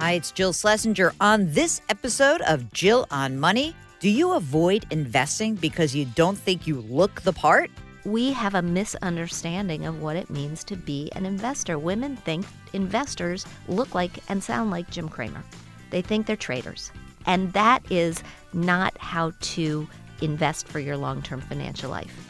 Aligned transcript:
Hi, 0.00 0.12
it's 0.12 0.30
Jill 0.30 0.52
Schlesinger. 0.52 1.12
On 1.20 1.50
this 1.50 1.80
episode 1.88 2.40
of 2.42 2.72
Jill 2.72 3.04
on 3.10 3.36
Money, 3.36 3.74
do 3.98 4.08
you 4.08 4.34
avoid 4.34 4.86
investing 4.92 5.56
because 5.56 5.92
you 5.92 6.04
don't 6.14 6.38
think 6.38 6.68
you 6.68 6.82
look 6.82 7.22
the 7.22 7.32
part? 7.32 7.68
We 8.04 8.30
have 8.30 8.54
a 8.54 8.62
misunderstanding 8.62 9.86
of 9.86 10.00
what 10.00 10.14
it 10.14 10.30
means 10.30 10.62
to 10.64 10.76
be 10.76 11.10
an 11.16 11.26
investor. 11.26 11.80
Women 11.80 12.14
think 12.14 12.46
investors 12.72 13.44
look 13.66 13.92
like 13.92 14.12
and 14.28 14.40
sound 14.40 14.70
like 14.70 14.88
Jim 14.88 15.08
Cramer. 15.08 15.42
They 15.90 16.00
think 16.00 16.28
they're 16.28 16.36
traders. 16.36 16.92
And 17.26 17.52
that 17.54 17.82
is 17.90 18.22
not 18.52 18.96
how 18.98 19.32
to 19.40 19.88
invest 20.22 20.68
for 20.68 20.78
your 20.78 20.96
long 20.96 21.22
term 21.22 21.40
financial 21.40 21.90
life. 21.90 22.28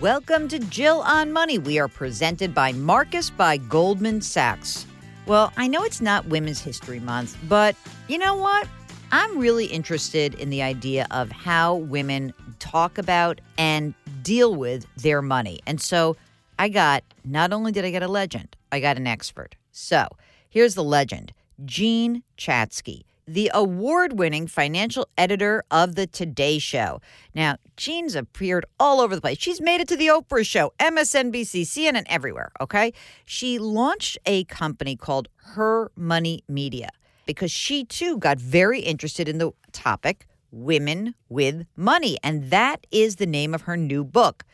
Welcome 0.00 0.48
to 0.48 0.58
Jill 0.58 1.02
on 1.02 1.32
Money. 1.32 1.58
We 1.58 1.78
are 1.78 1.86
presented 1.86 2.52
by 2.52 2.72
Marcus 2.72 3.30
by 3.30 3.58
Goldman 3.58 4.20
Sachs. 4.20 4.86
Well, 5.26 5.52
I 5.56 5.68
know 5.68 5.82
it's 5.84 6.02
not 6.02 6.26
Women's 6.26 6.60
History 6.60 7.00
Month, 7.00 7.38
but 7.48 7.74
you 8.08 8.18
know 8.18 8.34
what? 8.34 8.68
I'm 9.10 9.38
really 9.38 9.64
interested 9.66 10.34
in 10.34 10.50
the 10.50 10.60
idea 10.60 11.06
of 11.10 11.30
how 11.30 11.76
women 11.76 12.34
talk 12.58 12.98
about 12.98 13.40
and 13.56 13.94
deal 14.22 14.54
with 14.54 14.86
their 14.96 15.22
money. 15.22 15.60
And 15.66 15.80
so 15.80 16.16
I 16.58 16.68
got, 16.68 17.04
not 17.24 17.54
only 17.54 17.72
did 17.72 17.86
I 17.86 17.90
get 17.90 18.02
a 18.02 18.08
legend, 18.08 18.54
I 18.70 18.80
got 18.80 18.98
an 18.98 19.06
expert. 19.06 19.56
So 19.72 20.08
here's 20.50 20.74
the 20.74 20.84
legend 20.84 21.32
Jean 21.64 22.22
Chatzky 22.36 23.04
the 23.26 23.50
award 23.54 24.18
winning 24.18 24.46
financial 24.46 25.08
editor 25.16 25.64
of 25.70 25.94
The 25.94 26.06
Today 26.06 26.58
Show. 26.58 27.00
Now, 27.34 27.56
Jean's 27.76 28.14
appeared 28.14 28.66
all 28.78 29.00
over 29.00 29.14
the 29.14 29.20
place. 29.20 29.38
She's 29.40 29.60
made 29.60 29.80
it 29.80 29.88
to 29.88 29.96
The 29.96 30.08
Oprah 30.08 30.46
Show, 30.46 30.72
MSNBC, 30.78 31.62
CNN, 31.62 32.04
everywhere, 32.06 32.52
okay? 32.60 32.92
She 33.24 33.58
launched 33.58 34.18
a 34.26 34.44
company 34.44 34.96
called 34.96 35.28
Her 35.36 35.90
Money 35.96 36.44
Media 36.48 36.90
because 37.26 37.50
she 37.50 37.84
too 37.84 38.18
got 38.18 38.38
very 38.38 38.80
interested 38.80 39.28
in 39.28 39.38
the 39.38 39.52
topic 39.72 40.26
Women 40.50 41.14
with 41.28 41.66
Money. 41.76 42.18
And 42.22 42.50
that 42.50 42.86
is 42.90 43.16
the 43.16 43.26
name 43.26 43.54
of 43.54 43.62
her 43.62 43.76
new 43.76 44.04
book. 44.04 44.44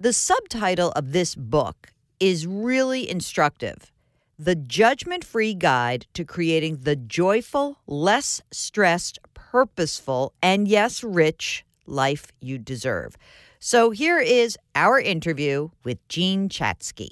The 0.00 0.12
subtitle 0.12 0.92
of 0.92 1.12
this 1.12 1.34
book 1.34 1.92
is 2.20 2.46
really 2.46 3.08
instructive 3.08 3.92
the 4.38 4.54
judgment 4.54 5.24
free 5.24 5.52
guide 5.52 6.06
to 6.14 6.24
creating 6.24 6.78
the 6.82 6.94
joyful, 6.94 7.78
less 7.86 8.40
stressed, 8.52 9.18
purposeful, 9.34 10.32
and 10.40 10.68
yes, 10.68 11.02
rich 11.02 11.64
life 11.86 12.30
you 12.40 12.58
deserve. 12.58 13.16
So 13.58 13.90
here 13.90 14.20
is 14.20 14.56
our 14.76 15.00
interview 15.00 15.70
with 15.82 16.06
Jean 16.08 16.48
Chatzky. 16.48 17.08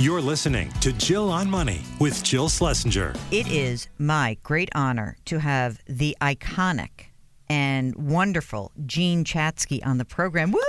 You're 0.00 0.20
listening 0.20 0.72
to 0.80 0.92
Jill 0.94 1.30
on 1.30 1.48
Money 1.48 1.82
with 2.00 2.20
Jill 2.24 2.48
Schlesinger. 2.48 3.14
It 3.30 3.46
is 3.46 3.88
my 3.98 4.36
great 4.42 4.70
honor 4.74 5.16
to 5.26 5.38
have 5.38 5.80
the 5.86 6.16
iconic 6.20 7.06
and 7.48 7.94
wonderful 7.94 8.72
Jean 8.86 9.24
Chatzky 9.24 9.86
on 9.86 9.98
the 9.98 10.04
program. 10.04 10.50
Woo! 10.50 10.60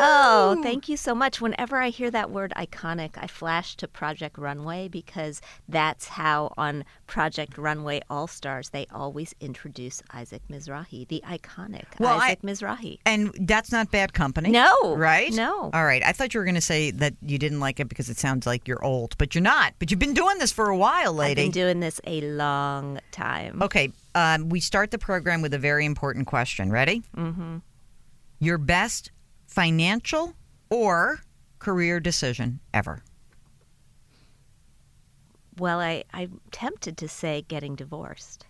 Oh, 0.00 0.60
thank 0.62 0.88
you 0.88 0.96
so 0.96 1.14
much. 1.14 1.40
Whenever 1.40 1.76
I 1.76 1.90
hear 1.90 2.10
that 2.10 2.30
word 2.30 2.52
iconic, 2.56 3.12
I 3.16 3.26
flash 3.26 3.76
to 3.76 3.88
Project 3.88 4.38
Runway 4.38 4.88
because 4.88 5.40
that's 5.68 6.08
how 6.08 6.52
on 6.56 6.84
Project 7.06 7.58
Runway 7.58 8.00
All 8.10 8.26
Stars 8.26 8.70
they 8.70 8.86
always 8.92 9.34
introduce 9.40 10.02
Isaac 10.12 10.42
Mizrahi, 10.50 11.06
the 11.08 11.22
iconic 11.26 11.84
well, 11.98 12.20
Isaac 12.20 12.40
I, 12.42 12.46
Mizrahi. 12.46 12.98
And 13.06 13.32
that's 13.40 13.70
not 13.70 13.90
bad 13.90 14.12
company. 14.12 14.50
No. 14.50 14.96
Right? 14.96 15.32
No. 15.32 15.70
All 15.72 15.84
right. 15.84 16.02
I 16.04 16.12
thought 16.12 16.34
you 16.34 16.40
were 16.40 16.44
going 16.44 16.54
to 16.56 16.60
say 16.60 16.90
that 16.92 17.14
you 17.22 17.38
didn't 17.38 17.60
like 17.60 17.80
it 17.80 17.88
because 17.88 18.10
it 18.10 18.18
sounds 18.18 18.46
like 18.46 18.66
you're 18.66 18.84
old, 18.84 19.16
but 19.18 19.34
you're 19.34 19.42
not. 19.42 19.74
But 19.78 19.90
you've 19.90 20.00
been 20.00 20.14
doing 20.14 20.38
this 20.38 20.52
for 20.52 20.68
a 20.68 20.76
while, 20.76 21.12
lady. 21.12 21.42
I've 21.42 21.46
been 21.46 21.52
doing 21.52 21.80
this 21.80 22.00
a 22.04 22.20
long 22.22 23.00
time. 23.10 23.62
Okay. 23.62 23.92
Um, 24.14 24.48
we 24.48 24.60
start 24.60 24.90
the 24.90 24.98
program 24.98 25.42
with 25.42 25.54
a 25.54 25.58
very 25.58 25.84
important 25.84 26.26
question. 26.26 26.70
Ready? 26.70 27.02
Mm-hmm. 27.16 27.58
Your 28.40 28.58
best 28.58 29.10
financial 29.54 30.34
or 30.68 31.20
career 31.60 32.00
decision 32.00 32.60
ever? 32.72 33.02
Well, 35.56 35.80
I, 35.80 36.04
I'm 36.12 36.40
tempted 36.50 36.96
to 36.98 37.08
say 37.08 37.44
getting 37.46 37.76
divorced. 37.76 38.46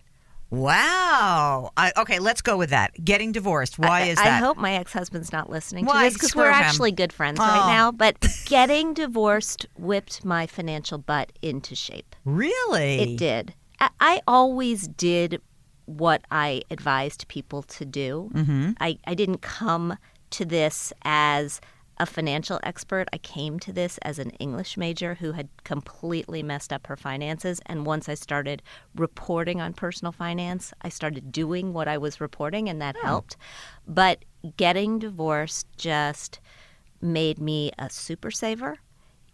Wow. 0.49 1.71
I, 1.77 1.91
okay, 1.97 2.19
let's 2.19 2.41
go 2.41 2.57
with 2.57 2.71
that. 2.71 2.91
Getting 3.03 3.31
divorced. 3.31 3.77
Why 3.77 4.01
I, 4.01 4.03
is 4.05 4.17
that? 4.17 4.27
I 4.27 4.37
hope 4.37 4.57
my 4.57 4.73
ex 4.73 4.93
husband's 4.93 5.31
not 5.31 5.49
listening 5.49 5.85
Why? 5.85 5.93
to 5.93 5.99
this 6.05 6.13
because 6.13 6.35
we're 6.35 6.47
him. 6.47 6.53
actually 6.53 6.91
good 6.91 7.13
friends 7.13 7.39
oh. 7.39 7.43
right 7.43 7.67
now. 7.67 7.91
But 7.91 8.25
getting 8.45 8.93
divorced 8.93 9.67
whipped 9.77 10.25
my 10.25 10.47
financial 10.47 10.97
butt 10.97 11.31
into 11.41 11.75
shape. 11.75 12.15
Really? 12.25 13.13
It 13.13 13.17
did. 13.17 13.53
I, 13.79 13.89
I 13.99 14.21
always 14.27 14.87
did 14.87 15.41
what 15.85 16.23
I 16.31 16.63
advised 16.71 17.27
people 17.27 17.61
to 17.63 17.85
do. 17.85 18.31
Mm-hmm. 18.33 18.71
I, 18.79 18.97
I 19.05 19.13
didn't 19.13 19.41
come 19.41 19.97
to 20.31 20.45
this 20.45 20.93
as 21.03 21.61
a 21.97 22.05
financial 22.05 22.59
expert. 22.63 23.07
I 23.13 23.17
came 23.17 23.59
to 23.59 23.71
this 23.71 23.97
as 23.99 24.19
an 24.19 24.31
English 24.31 24.77
major 24.77 25.15
who 25.15 25.31
had 25.31 25.47
completely 25.63 26.43
messed 26.43 26.73
up 26.73 26.87
her 26.87 26.97
finances. 26.97 27.61
And 27.65 27.85
once 27.85 28.09
I 28.09 28.15
started 28.15 28.61
reporting 28.95 29.61
on 29.61 29.73
personal 29.73 30.11
finance, 30.11 30.73
I 30.81 30.89
started 30.89 31.31
doing 31.31 31.73
what 31.73 31.87
I 31.87 31.97
was 31.97 32.19
reporting, 32.19 32.67
and 32.67 32.81
that 32.81 32.97
oh. 32.97 33.05
helped. 33.05 33.37
But 33.87 34.25
getting 34.57 34.99
divorced 34.99 35.67
just 35.77 36.39
made 37.01 37.39
me 37.39 37.71
a 37.79 37.89
super 37.89 38.31
saver. 38.31 38.79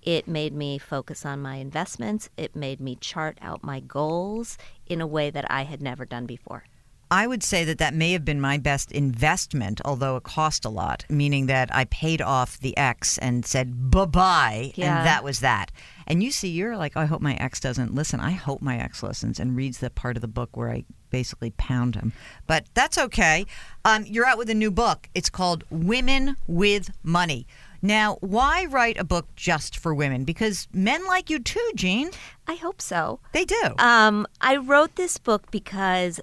It 0.02 0.28
made 0.28 0.54
me 0.54 0.78
focus 0.78 1.26
on 1.26 1.42
my 1.42 1.56
investments. 1.56 2.30
It 2.36 2.56
made 2.56 2.80
me 2.80 2.96
chart 2.96 3.38
out 3.42 3.64
my 3.64 3.80
goals 3.80 4.58
in 4.88 5.00
a 5.00 5.08
way 5.08 5.30
that 5.30 5.50
I 5.50 5.64
had 5.64 5.82
never 5.82 6.06
done 6.06 6.26
before. 6.26 6.64
I 7.12 7.28
would 7.28 7.44
say 7.44 7.66
that 7.66 7.78
that 7.80 7.94
may 7.94 8.14
have 8.14 8.24
been 8.24 8.40
my 8.40 8.58
best 8.58 8.90
investment, 8.94 9.82
although 9.84 10.16
it 10.16 10.24
cost 10.24 10.64
a 10.64 10.70
lot, 10.70 11.04
meaning 11.10 11.48
that 11.48 11.74
I 11.76 11.84
paid 11.86 12.22
off 12.22 12.58
the 12.58 12.76
ex 12.78 13.18
and 13.18 13.46
said 13.46 13.92
bye 13.92 14.06
bye, 14.06 14.72
yeah. 14.76 14.98
and 15.00 15.06
that 15.06 15.22
was 15.22 15.42
that. 15.42 15.72
And 16.08 16.24
you 16.24 16.32
see, 16.32 16.48
you're 16.48 16.78
like, 16.78 16.94
oh, 16.96 17.02
I 17.02 17.06
hope 17.06 17.22
my 17.22 17.36
ex 17.36 17.60
doesn't 17.60 17.94
listen. 17.94 18.22
I 18.22 18.32
hope 18.32 18.62
my 18.62 18.78
ex 18.80 19.04
listens 19.04 19.42
and 19.42 19.58
reads 19.58 19.80
the 19.80 19.90
part 19.90 20.16
of 20.16 20.22
the 20.22 20.30
book 20.30 20.56
where 20.56 20.72
I 20.72 20.86
basically 21.10 21.52
pound 21.52 21.96
him. 21.96 22.14
But 22.48 22.66
that's 22.74 22.98
okay. 22.98 23.46
Um, 23.84 24.06
you're 24.08 24.26
out 24.26 24.38
with 24.38 24.50
a 24.50 24.56
new 24.56 24.72
book. 24.72 25.10
It's 25.14 25.30
called 25.30 25.66
Women 25.70 26.38
with 26.48 26.92
Money. 27.04 27.46
Now, 27.82 28.18
why 28.22 28.66
write 28.66 29.00
a 29.00 29.04
book 29.04 29.28
just 29.36 29.78
for 29.78 29.94
women? 29.94 30.24
Because 30.24 30.68
men 30.72 31.06
like 31.08 31.30
you 31.30 31.40
too, 31.40 31.72
Jean. 31.76 32.12
I 32.48 32.54
hope 32.54 32.80
so. 32.82 33.20
They 33.34 33.44
do. 33.44 33.76
Um, 33.80 34.28
I 34.40 34.58
wrote 34.58 34.96
this 34.96 35.18
book 35.18 35.50
because 35.50 36.20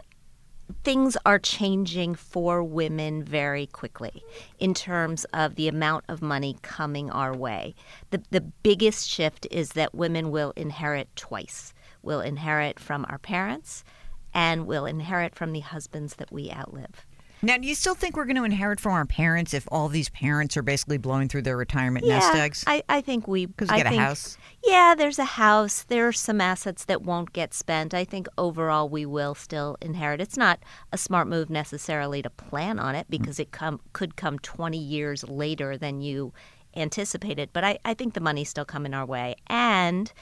things 0.84 1.16
are 1.26 1.38
changing 1.38 2.14
for 2.14 2.62
women 2.62 3.22
very 3.22 3.66
quickly 3.66 4.22
in 4.58 4.74
terms 4.74 5.24
of 5.34 5.54
the 5.56 5.68
amount 5.68 6.04
of 6.08 6.22
money 6.22 6.56
coming 6.62 7.10
our 7.10 7.36
way. 7.36 7.74
The, 8.10 8.22
the 8.30 8.40
biggest 8.40 9.08
shift 9.08 9.46
is 9.50 9.70
that 9.70 9.94
women 9.94 10.30
will 10.30 10.52
inherit 10.56 11.14
twice. 11.16 11.74
We'll 12.02 12.20
inherit 12.20 12.78
from 12.78 13.04
our 13.08 13.18
parents 13.18 13.84
and 14.32 14.66
we'll 14.66 14.86
inherit 14.86 15.34
from 15.34 15.52
the 15.52 15.60
husbands 15.60 16.14
that 16.16 16.30
we 16.30 16.50
outlive. 16.50 17.06
Now, 17.40 17.56
do 17.56 17.68
you 17.68 17.74
still 17.74 17.94
think 17.94 18.16
we're 18.16 18.24
going 18.24 18.36
to 18.36 18.44
inherit 18.44 18.80
from 18.80 18.92
our 18.92 19.04
parents 19.04 19.54
if 19.54 19.68
all 19.70 19.88
these 19.88 20.08
parents 20.08 20.56
are 20.56 20.62
basically 20.62 20.98
blowing 20.98 21.28
through 21.28 21.42
their 21.42 21.56
retirement 21.56 22.04
yeah, 22.04 22.18
nest 22.18 22.34
eggs? 22.34 22.64
I, 22.66 22.82
I 22.88 23.00
think 23.00 23.28
we 23.28 23.46
because 23.46 23.70
we 23.70 23.76
get 23.76 23.88
think, 23.88 24.00
a 24.00 24.04
house. 24.04 24.36
Yeah, 24.64 24.94
there's 24.96 25.18
a 25.18 25.24
house. 25.24 25.84
There 25.84 26.08
are 26.08 26.12
some 26.12 26.40
assets 26.40 26.84
that 26.86 27.02
won't 27.02 27.32
get 27.32 27.54
spent. 27.54 27.94
I 27.94 28.04
think 28.04 28.26
overall 28.36 28.88
we 28.88 29.06
will 29.06 29.34
still 29.34 29.76
inherit. 29.80 30.20
It's 30.20 30.36
not 30.36 30.58
a 30.92 30.98
smart 30.98 31.28
move 31.28 31.48
necessarily 31.48 32.22
to 32.22 32.30
plan 32.30 32.78
on 32.78 32.94
it 32.94 33.06
because 33.08 33.38
it 33.38 33.52
come 33.52 33.80
could 33.92 34.16
come 34.16 34.38
20 34.40 34.76
years 34.76 35.22
later 35.28 35.76
than 35.76 36.00
you 36.00 36.32
anticipated. 36.76 37.50
But 37.52 37.64
I, 37.64 37.78
I 37.84 37.94
think 37.94 38.14
the 38.14 38.20
money's 38.20 38.48
still 38.48 38.64
coming 38.64 38.94
our 38.94 39.06
way, 39.06 39.36
and 39.46 40.12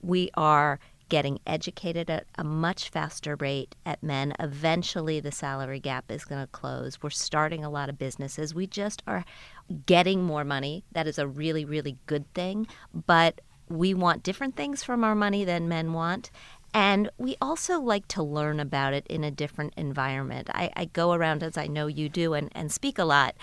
we 0.00 0.30
are 0.34 0.78
getting 1.12 1.38
educated 1.46 2.08
at 2.08 2.24
a 2.38 2.42
much 2.42 2.88
faster 2.88 3.36
rate 3.36 3.74
at 3.84 4.02
men. 4.02 4.32
Eventually, 4.40 5.20
the 5.20 5.30
salary 5.30 5.78
gap 5.78 6.10
is 6.10 6.24
going 6.24 6.40
to 6.40 6.46
close. 6.46 7.02
We're 7.02 7.10
starting 7.10 7.62
a 7.62 7.68
lot 7.68 7.90
of 7.90 7.98
businesses. 7.98 8.54
We 8.54 8.66
just 8.66 9.02
are 9.06 9.22
getting 9.84 10.22
more 10.22 10.42
money. 10.42 10.84
That 10.92 11.06
is 11.06 11.18
a 11.18 11.28
really, 11.28 11.66
really 11.66 11.98
good 12.06 12.32
thing. 12.32 12.66
But 12.94 13.42
we 13.68 13.92
want 13.92 14.22
different 14.22 14.56
things 14.56 14.82
from 14.82 15.04
our 15.04 15.14
money 15.14 15.44
than 15.44 15.68
men 15.68 15.92
want. 15.92 16.30
And 16.72 17.10
we 17.18 17.36
also 17.42 17.78
like 17.78 18.08
to 18.08 18.22
learn 18.22 18.58
about 18.58 18.94
it 18.94 19.06
in 19.06 19.22
a 19.22 19.30
different 19.30 19.74
environment. 19.76 20.48
I, 20.54 20.70
I, 20.74 20.86
go 20.86 21.12
around, 21.12 21.42
as 21.42 21.58
I 21.58 21.66
know 21.66 21.88
you 21.88 22.08
do, 22.08 22.32
and, 22.32 22.48
and 22.52 22.72
speak 22.72 22.98
a 22.98 23.04
lot. 23.04 23.34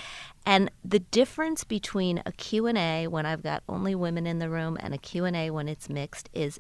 And 0.44 0.72
the 0.84 0.98
difference 0.98 1.64
between 1.64 2.24
a 2.26 2.32
Q&A 2.32 3.06
when 3.06 3.28
I've 3.28 3.44
got 3.44 3.62
only 3.70 3.94
women 3.94 4.26
in 4.26 4.40
the 4.40 4.50
room 4.50 4.78
and 4.80 4.96
a 4.96 4.98
Q&A 4.98 5.52
when 5.52 5.70
it's 5.70 5.90
mixed 5.90 6.28
is 6.34 6.60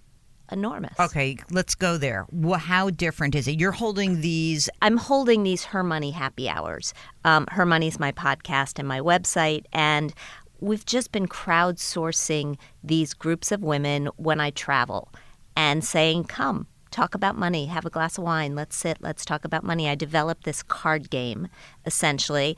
enormous. 0.51 1.00
Okay, 1.00 1.38
let's 1.51 1.75
go 1.75 1.98
there. 1.98 2.25
Well, 2.31 2.60
how 2.60 2.90
different 2.90 3.36
is 3.36 3.48
it? 3.48 3.60
You're 3.60 3.72
holding 3.72 4.22
these. 4.22 4.69
I'm 4.81 4.98
holding 4.98 5.44
these 5.44 5.66
Her 5.66 5.84
Money 5.84 6.12
happy 6.12 6.50
hours. 6.50 6.94
Um, 7.24 7.48
Her 7.51 7.66
Money's 7.66 8.00
my 8.00 8.12
podcast 8.12 8.80
and 8.80 8.88
my 8.88 9.00
website, 9.00 9.66
and 9.74 10.13
we've 10.60 10.86
just 10.86 11.12
been 11.12 11.28
crowdsourcing 11.28 12.57
these 12.84 13.13
groups 13.13 13.51
of 13.51 13.62
women 13.62 14.07
when 14.18 14.40
I 14.40 14.50
travel. 14.51 15.10
and 15.56 15.84
saying, 15.84 16.24
Come, 16.25 16.68
talk 16.90 17.13
about 17.16 17.36
money, 17.38 17.66
have 17.66 17.86
a 17.86 17.90
glass 17.90 18.18
of 18.18 18.24
wine, 18.24 18.56
let's 18.56 18.75
sit, 18.78 18.98
let's 19.01 19.25
talk 19.25 19.44
about 19.44 19.63
money. 19.63 19.90
I 19.90 19.96
developed 19.96 20.44
this 20.46 20.63
card 20.63 21.10
game 21.10 21.48
essentially. 21.86 22.57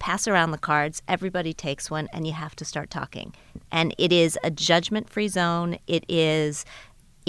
Pass 0.00 0.26
around 0.26 0.50
the 0.50 0.58
cards, 0.58 1.02
everybody 1.06 1.52
takes 1.52 1.90
one, 1.90 2.08
and 2.12 2.26
you 2.26 2.32
have 2.32 2.56
to 2.56 2.64
start 2.64 2.88
talking. 2.90 3.34
And 3.70 3.94
it 3.98 4.12
is 4.12 4.38
a 4.42 4.50
judgment 4.50 5.10
free 5.10 5.28
zone. 5.28 5.78
It 5.86 6.04
is 6.08 6.64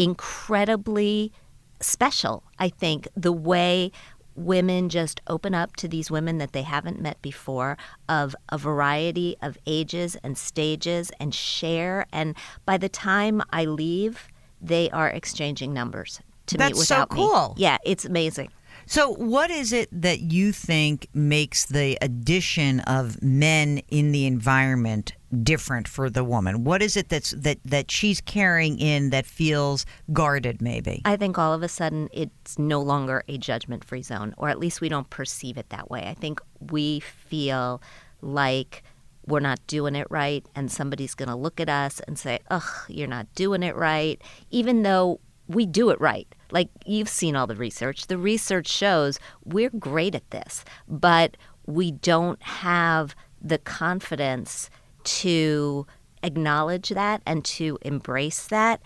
incredibly 0.02 1.32
special, 1.80 2.44
I 2.60 2.70
think, 2.70 3.08
the 3.16 3.32
way 3.32 3.92
women 4.36 4.90
just 4.90 5.22
open 5.28 5.54
up 5.54 5.76
to 5.76 5.88
these 5.88 6.10
women 6.10 6.38
that 6.40 6.54
they 6.54 6.62
haven't 6.64 7.00
met 7.00 7.22
before 7.22 7.78
of 8.08 8.36
a 8.50 8.58
variety 8.58 9.36
of 9.42 9.58
ages 9.68 10.16
and 10.24 10.38
stages 10.38 11.12
and 11.20 11.36
share. 11.36 12.06
And 12.12 12.36
by 12.66 12.78
the 12.78 12.90
time 12.90 13.42
I 13.52 13.66
leave, 13.66 14.28
they 14.62 14.90
are 14.92 15.10
exchanging 15.10 15.74
numbers 15.74 16.22
to 16.48 16.58
That's 16.58 16.80
meet 16.80 16.86
so 16.86 16.96
without 16.96 17.12
me. 17.12 17.18
cool. 17.20 17.54
Yeah, 17.58 17.78
it's 17.84 18.06
amazing. 18.06 18.50
So, 18.86 19.14
what 19.14 19.52
is 19.52 19.74
it 19.74 19.90
that 19.92 20.22
you 20.22 20.52
think 20.52 21.08
makes 21.14 21.66
the 21.66 21.98
addition 22.02 22.80
of 22.82 23.22
men 23.22 23.82
in 23.90 24.12
the 24.12 24.26
environment 24.26 25.14
different 25.44 25.88
for 25.88 26.10
the 26.10 26.24
woman? 26.24 26.64
What 26.64 26.82
is 26.82 26.98
it 26.98 27.10
that's 27.10 27.32
that 27.32 27.60
that 27.66 27.92
she's 27.92 28.22
carrying 28.22 28.80
in 28.80 29.10
that 29.12 29.26
feels 29.26 29.86
guarded? 30.14 30.62
Maybe. 30.62 31.02
I 31.06 31.16
think 31.16 31.38
all 31.38 31.54
of 31.54 31.64
a 31.64 31.68
sudden 31.68 32.10
it's 32.12 32.60
no 32.60 32.82
longer 32.82 33.24
a 33.28 33.38
judgment 33.38 33.84
free 33.84 34.04
zone, 34.04 34.34
or 34.38 34.50
at 34.50 34.60
least 34.60 34.82
we 34.82 34.90
don't 34.90 35.10
perceive 35.10 35.58
it 35.58 35.70
that 35.70 35.90
way. 35.90 36.04
I 36.08 36.14
think 36.14 36.42
we 36.72 37.00
feel 37.00 37.82
like 38.22 38.84
we're 39.28 39.40
not 39.40 39.66
doing 39.68 39.96
it 39.96 40.08
right, 40.10 40.46
and 40.56 40.72
somebody's 40.72 41.16
going 41.16 41.30
to 41.30 41.36
look 41.36 41.60
at 41.60 41.70
us 41.70 42.00
and 42.02 42.18
say, 42.18 42.40
ugh, 42.50 42.86
you're 42.88 43.08
not 43.08 43.34
doing 43.36 43.64
it 43.64 43.76
right, 43.76 44.22
even 44.50 44.82
though 44.84 45.20
we 45.48 45.66
do 45.66 45.90
it 45.90 46.02
right. 46.02 46.28
Like 46.52 46.70
you've 46.86 47.10
seen 47.10 47.36
all 47.36 47.48
the 47.48 47.56
research. 47.56 48.08
The 48.08 48.18
research 48.18 48.68
shows 48.68 49.20
we're 49.46 49.70
great 49.70 50.16
at 50.16 50.30
this, 50.32 50.66
but 50.88 51.38
we 51.66 51.92
don't 51.92 52.42
have 52.42 53.16
the 53.42 53.58
confidence 53.58 54.70
to 55.04 55.86
acknowledge 56.24 56.90
that 56.90 57.22
and 57.26 57.44
to 57.46 57.78
embrace 57.82 58.48
that. 58.48 58.82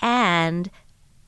And 0.00 0.70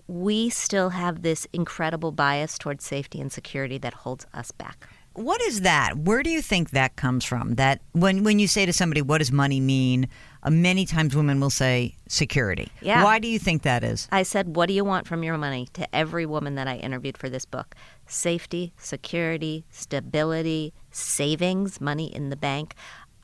we 0.07 0.51
still 0.51 0.91
have 0.91 1.23
this 1.23 1.47
incredible 1.53 2.13
bias 2.13 2.59
towards 2.59 2.85
safety 2.85 3.21
and 3.21 3.33
security 3.33 3.79
that 3.79 3.95
holds 3.95 4.27
us 4.35 4.51
back. 4.51 4.89
What 5.15 5.41
is 5.43 5.61
that? 5.61 5.97
Where 5.97 6.25
do 6.25 6.31
you 6.31 6.43
think 6.43 6.71
that 6.71 6.97
comes 6.97 7.25
from? 7.25 7.55
That 7.55 7.81
when 7.93 8.25
when 8.25 8.41
you 8.41 8.49
say 8.49 8.67
to 8.67 8.73
somebody, 8.73 9.01
"What 9.01 9.19
does 9.19 9.31
money 9.31 9.61
mean?" 9.61 10.09
Uh, 10.45 10.51
many 10.51 10.85
times 10.85 11.17
women 11.17 11.41
will 11.41 11.51
say 11.51 11.97
security. 12.07 12.71
Yeah. 12.83 13.03
Why 13.03 13.19
do 13.19 13.29
you 13.29 13.39
think 13.39 13.63
that 13.63 13.83
is? 13.83 14.09
I 14.13 14.23
said, 14.25 14.57
What 14.57 14.67
do 14.67 14.75
you 14.75 14.85
want 14.85 15.07
from 15.07 15.23
your 15.23 15.39
money? 15.39 15.69
to 15.73 15.95
every 15.95 16.27
woman 16.27 16.55
that 16.57 16.69
I 16.69 16.77
interviewed 16.77 17.17
for 17.17 17.29
this 17.31 17.45
book 17.47 17.75
safety, 18.07 18.75
security, 18.77 19.65
stability, 19.71 20.75
savings, 20.91 21.81
money 21.81 22.15
in 22.15 22.29
the 22.29 22.37
bank. 22.37 22.75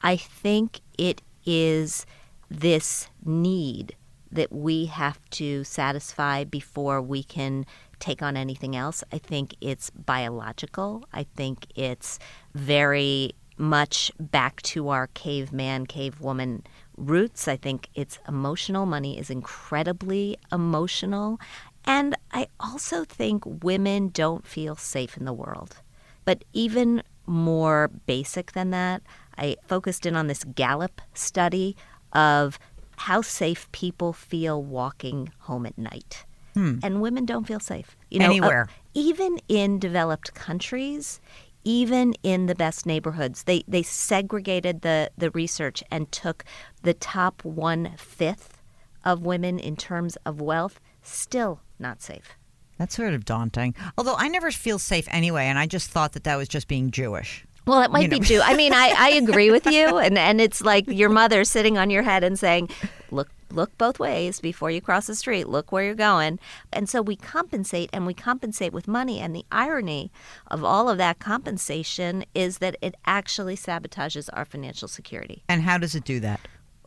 I 0.02 0.16
think 0.16 0.80
it 0.98 1.22
is 1.44 2.06
this 2.50 3.08
need 3.24 3.96
that 4.32 4.52
we 4.52 4.86
have 4.86 5.18
to 5.30 5.64
satisfy 5.64 6.44
before 6.44 7.02
we 7.02 7.22
can 7.22 7.66
take 7.98 8.22
on 8.22 8.36
anything 8.36 8.76
else. 8.76 9.04
I 9.12 9.18
think 9.18 9.54
it's 9.60 9.90
biological. 9.90 11.04
I 11.12 11.24
think 11.36 11.66
it's 11.74 12.18
very 12.54 13.32
much 13.58 14.10
back 14.18 14.62
to 14.62 14.88
our 14.88 15.08
caveman, 15.08 15.86
cavewoman 15.86 16.64
roots. 16.96 17.46
I 17.46 17.56
think 17.56 17.88
it's 17.94 18.18
emotional. 18.26 18.86
Money 18.86 19.18
is 19.18 19.30
incredibly 19.30 20.38
emotional. 20.50 21.38
And 21.84 22.16
I 22.32 22.48
also 22.58 23.04
think 23.04 23.44
women 23.62 24.08
don't 24.08 24.46
feel 24.46 24.76
safe 24.76 25.16
in 25.16 25.24
the 25.24 25.32
world. 25.32 25.76
But 26.24 26.44
even 26.52 27.02
more 27.26 27.90
basic 28.06 28.52
than 28.52 28.70
that, 28.70 29.02
I 29.40 29.56
focused 29.66 30.06
in 30.06 30.14
on 30.14 30.26
this 30.26 30.44
Gallup 30.44 31.00
study 31.14 31.76
of 32.12 32.58
how 32.96 33.22
safe 33.22 33.70
people 33.72 34.12
feel 34.12 34.62
walking 34.62 35.32
home 35.40 35.64
at 35.66 35.76
night. 35.78 36.24
And 36.54 37.00
women 37.00 37.24
don't 37.24 37.46
feel 37.46 37.60
safe. 37.60 37.96
You 38.10 38.18
know, 38.18 38.26
uh, 38.26 38.28
Anywhere. 38.28 38.68
even 38.92 39.38
in 39.48 39.78
developed 39.78 40.34
countries, 40.34 41.18
even 41.64 42.12
in 42.22 42.46
the 42.46 42.54
best 42.54 42.84
neighborhoods, 42.84 43.44
they, 43.44 43.64
they 43.66 43.82
segregated 43.82 44.82
the, 44.82 45.10
the 45.16 45.30
research 45.30 45.82
and 45.90 46.12
took 46.12 46.44
the 46.82 46.92
top 46.92 47.42
one 47.44 47.92
fifth 47.96 48.60
of 49.04 49.22
women 49.22 49.58
in 49.58 49.74
terms 49.76 50.16
of 50.26 50.42
wealth, 50.42 50.80
still 51.02 51.60
not 51.78 52.02
safe. 52.02 52.36
That's 52.76 52.94
sort 52.94 53.14
of 53.14 53.24
daunting. 53.24 53.74
Although 53.96 54.16
I 54.18 54.28
never 54.28 54.50
feel 54.50 54.78
safe 54.78 55.06
anyway, 55.10 55.44
and 55.46 55.58
I 55.58 55.66
just 55.66 55.88
thought 55.90 56.12
that 56.12 56.24
that 56.24 56.36
was 56.36 56.48
just 56.48 56.68
being 56.68 56.90
Jewish. 56.90 57.46
Well, 57.70 57.82
it 57.82 57.92
might 57.92 58.02
You 58.02 58.08
know. 58.08 58.18
be 58.18 58.24
Jew. 58.26 58.40
I 58.42 58.56
mean, 58.56 58.72
I, 58.72 58.92
I 58.98 59.10
agree 59.22 59.52
with 59.52 59.64
you, 59.66 59.98
and, 59.98 60.18
and 60.18 60.40
it's 60.40 60.60
like 60.60 60.88
your 60.88 61.08
mother 61.08 61.44
sitting 61.44 61.78
on 61.78 61.88
your 61.88 62.02
head 62.02 62.24
and 62.24 62.36
saying, 62.36 62.68
"Look, 63.12 63.28
look 63.52 63.78
both 63.78 64.00
ways 64.00 64.40
before 64.40 64.72
you 64.72 64.80
cross 64.80 65.06
the 65.06 65.14
street. 65.14 65.46
Look 65.46 65.70
where 65.70 65.84
you're 65.84 65.94
going." 65.94 66.40
And 66.72 66.88
so 66.88 67.00
we 67.00 67.14
compensate, 67.14 67.88
and 67.92 68.06
we 68.06 68.14
compensate 68.14 68.72
with 68.72 68.88
money. 68.88 69.20
And 69.20 69.36
the 69.36 69.44
irony 69.52 70.10
of 70.48 70.64
all 70.64 70.88
of 70.88 70.98
that 70.98 71.20
compensation 71.20 72.24
is 72.34 72.58
that 72.58 72.76
it 72.82 72.96
actually 73.06 73.54
sabotages 73.54 74.28
our 74.32 74.44
financial 74.44 74.88
security. 74.88 75.44
And 75.48 75.62
how 75.62 75.78
does 75.78 75.94
it 75.94 76.02
do 76.02 76.18
that? 76.20 76.40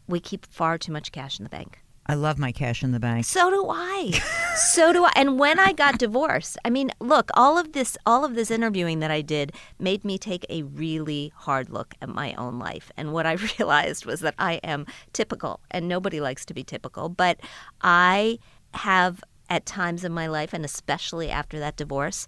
We 0.10 0.20
keep 0.20 0.46
far 0.46 0.78
too 0.78 0.92
much 0.92 1.14
cash 1.14 1.40
in 1.40 1.44
the 1.46 1.50
bank. 1.50 1.80
I 2.06 2.16
love 2.16 2.38
my 2.38 2.52
cash 2.52 2.84
in 2.84 2.92
the 2.92 3.00
bank. 3.00 3.26
So 3.26 3.50
do 3.50 3.68
I. 3.70 4.12
so 4.56 4.92
do 4.92 5.06
I. 5.06 5.12
And 5.16 5.40
when 5.40 5.60
I 5.60 5.72
got 5.72 6.00
divorced, 6.00 6.58
I 6.66 6.70
mean, 6.70 6.92
look, 7.00 7.32
all 7.34 7.58
of 7.58 7.72
this 7.72 7.98
all 8.06 8.26
of 8.26 8.36
this 8.36 8.52
interviewing 8.52 9.00
that 9.00 9.12
I 9.12 9.22
did 9.22 9.54
made 9.80 10.04
me 10.04 10.18
take 10.18 10.46
a 10.50 10.64
really 10.64 11.32
hard 11.36 11.70
look 11.70 11.96
at 12.02 12.10
my 12.10 12.34
own 12.34 12.60
life. 12.60 12.92
And 12.98 13.14
what 13.14 13.26
I 13.26 13.34
realized 13.60 14.06
was 14.06 14.20
that 14.20 14.36
I 14.38 14.56
am 14.56 14.86
typical 15.14 15.62
and 15.72 15.88
nobody 15.88 16.20
likes 16.20 16.46
to 16.46 16.54
be 16.54 16.64
typical, 16.64 17.08
but 17.08 17.40
I 17.82 18.40
have 18.74 19.24
at 19.50 19.66
times 19.66 20.04
in 20.04 20.12
my 20.12 20.28
life 20.28 20.54
and 20.54 20.66
especially 20.66 21.30
after 21.30 21.60
that 21.60 21.76
divorce 21.76 22.26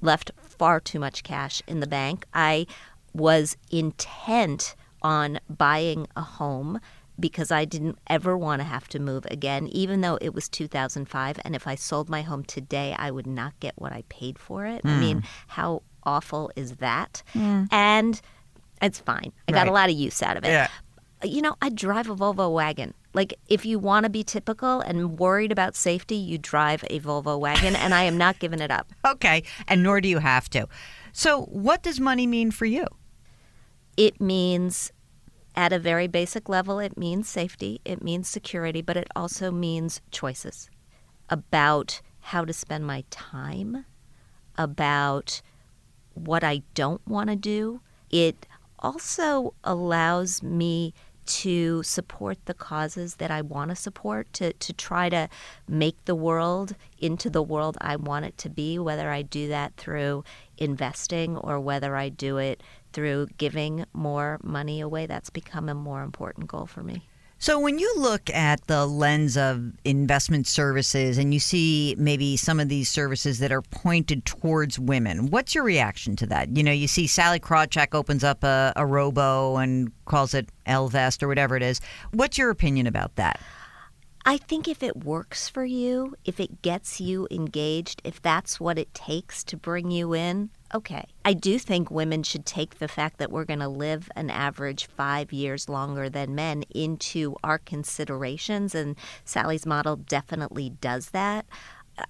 left 0.00 0.30
far 0.40 0.78
too 0.78 1.00
much 1.00 1.22
cash 1.22 1.62
in 1.66 1.80
the 1.80 1.86
bank. 1.86 2.26
I 2.32 2.66
was 3.12 3.56
intent 3.70 4.76
on 5.02 5.40
buying 5.48 6.06
a 6.16 6.22
home 6.22 6.80
because 7.18 7.50
I 7.50 7.64
didn't 7.64 7.98
ever 8.06 8.36
want 8.36 8.60
to 8.60 8.64
have 8.64 8.88
to 8.88 8.98
move 8.98 9.26
again, 9.30 9.66
even 9.68 10.00
though 10.00 10.18
it 10.20 10.34
was 10.34 10.48
2005. 10.48 11.40
And 11.44 11.56
if 11.56 11.66
I 11.66 11.74
sold 11.74 12.08
my 12.08 12.22
home 12.22 12.44
today, 12.44 12.94
I 12.98 13.10
would 13.10 13.26
not 13.26 13.58
get 13.60 13.74
what 13.76 13.92
I 13.92 14.04
paid 14.08 14.38
for 14.38 14.66
it. 14.66 14.82
I 14.84 14.98
mean, 14.98 15.18
hmm. 15.18 15.26
how 15.48 15.82
awful 16.04 16.50
is 16.56 16.76
that? 16.76 17.22
Hmm. 17.32 17.64
And 17.70 18.20
it's 18.80 19.00
fine. 19.00 19.32
I 19.48 19.52
got 19.52 19.68
a 19.68 19.72
lot 19.72 19.90
of 19.90 19.96
use 19.96 20.22
out 20.22 20.36
of 20.36 20.44
it. 20.44 20.48
Yeah. 20.48 20.68
You 21.24 21.42
know, 21.42 21.56
I 21.60 21.68
drive 21.70 22.08
a 22.08 22.14
Volvo 22.14 22.52
wagon. 22.52 22.94
Like, 23.12 23.34
if 23.48 23.66
you 23.66 23.80
want 23.80 24.04
to 24.04 24.10
be 24.10 24.22
typical 24.22 24.80
and 24.80 25.18
worried 25.18 25.50
about 25.50 25.74
safety, 25.74 26.14
you 26.14 26.38
drive 26.38 26.84
a 26.88 27.00
Volvo 27.00 27.40
wagon, 27.40 27.74
and 27.74 27.92
I 27.92 28.04
am 28.04 28.16
not 28.16 28.38
giving 28.40 28.60
it 28.60 28.70
up. 28.70 28.92
Okay, 29.04 29.42
and 29.66 29.82
nor 29.82 30.00
do 30.00 30.08
you 30.08 30.18
have 30.18 30.48
to. 30.50 30.68
So, 31.12 31.42
what 31.46 31.82
does 31.82 31.98
money 31.98 32.28
mean 32.28 32.52
for 32.52 32.66
you? 32.66 32.86
it 33.98 34.20
means 34.20 34.92
at 35.58 35.72
a 35.72 35.78
very 35.78 36.06
basic 36.06 36.48
level 36.48 36.78
it 36.78 36.96
means 36.96 37.28
safety 37.28 37.80
it 37.84 38.00
means 38.00 38.28
security 38.28 38.80
but 38.80 38.96
it 38.96 39.08
also 39.16 39.50
means 39.50 40.00
choices 40.12 40.70
about 41.28 42.00
how 42.20 42.44
to 42.44 42.52
spend 42.52 42.86
my 42.86 43.02
time 43.10 43.84
about 44.56 45.42
what 46.14 46.44
i 46.44 46.62
don't 46.74 47.06
want 47.06 47.28
to 47.28 47.36
do. 47.36 47.80
It 48.10 48.46
also 48.78 49.54
allows 49.64 50.42
me 50.42 50.94
to 51.26 51.82
support 51.82 52.38
the 52.46 52.54
causes 52.54 53.16
that 53.16 53.30
I 53.30 53.42
want 53.42 53.68
to 53.68 53.76
support, 53.76 54.32
to, 54.34 54.54
to 54.54 54.72
try 54.72 55.10
to 55.10 55.28
make 55.68 56.02
the 56.06 56.14
world 56.14 56.74
into 56.98 57.28
the 57.28 57.42
world 57.42 57.76
I 57.82 57.96
want 57.96 58.24
it 58.24 58.38
to 58.38 58.48
be, 58.48 58.78
whether 58.78 59.10
I 59.10 59.20
do 59.20 59.46
that 59.48 59.76
through 59.76 60.24
investing 60.56 61.36
or 61.36 61.60
whether 61.60 61.96
I 61.96 62.08
do 62.08 62.38
it 62.38 62.62
through 62.92 63.28
giving 63.38 63.84
more 63.92 64.38
money 64.42 64.80
away. 64.80 65.06
That's 65.06 65.30
become 65.30 65.68
a 65.68 65.74
more 65.74 66.02
important 66.02 66.48
goal 66.48 66.66
for 66.66 66.82
me. 66.82 67.02
So, 67.40 67.60
when 67.60 67.78
you 67.78 67.94
look 67.96 68.30
at 68.30 68.66
the 68.66 68.84
lens 68.84 69.36
of 69.36 69.72
investment 69.84 70.48
services 70.48 71.18
and 71.18 71.32
you 71.32 71.38
see 71.38 71.94
maybe 71.96 72.36
some 72.36 72.58
of 72.58 72.68
these 72.68 72.90
services 72.90 73.38
that 73.38 73.52
are 73.52 73.62
pointed 73.62 74.24
towards 74.24 74.76
women, 74.76 75.30
what's 75.30 75.54
your 75.54 75.62
reaction 75.62 76.16
to 76.16 76.26
that? 76.26 76.56
You 76.56 76.64
know, 76.64 76.72
you 76.72 76.88
see 76.88 77.06
Sallie 77.06 77.38
Krawcheck 77.38 77.94
opens 77.94 78.24
up 78.24 78.42
a, 78.42 78.72
a 78.74 78.84
robo 78.84 79.56
and 79.56 79.92
calls 80.06 80.34
it 80.34 80.48
Ellevest 80.66 81.22
or 81.22 81.28
whatever 81.28 81.56
it 81.56 81.62
is. 81.62 81.80
What's 82.10 82.38
your 82.38 82.50
opinion 82.50 82.88
about 82.88 83.14
that? 83.14 83.40
I 84.26 84.36
think 84.36 84.66
if 84.66 84.82
it 84.82 85.04
works 85.04 85.48
for 85.48 85.64
you, 85.64 86.16
if 86.24 86.40
it 86.40 86.60
gets 86.60 87.00
you 87.00 87.28
engaged, 87.30 88.02
if 88.02 88.20
that's 88.20 88.58
what 88.58 88.78
it 88.78 88.92
takes 88.92 89.44
to 89.44 89.56
bring 89.56 89.92
you 89.92 90.12
in, 90.12 90.50
okay. 90.74 91.04
I 91.24 91.32
do 91.32 91.58
think 91.58 91.90
women 91.90 92.22
should 92.22 92.46
take 92.46 92.78
the 92.78 92.88
fact 92.88 93.18
that 93.18 93.30
we're 93.30 93.44
going 93.44 93.60
to 93.60 93.68
live 93.68 94.10
an 94.16 94.30
average 94.30 94.86
five 94.86 95.32
years 95.32 95.68
longer 95.68 96.08
than 96.08 96.34
men 96.34 96.64
into 96.74 97.36
our 97.42 97.58
considerations, 97.58 98.74
and 98.74 98.96
Sallie's 99.24 99.66
model 99.66 99.96
definitely 99.96 100.70
does 100.70 101.10
that. 101.10 101.46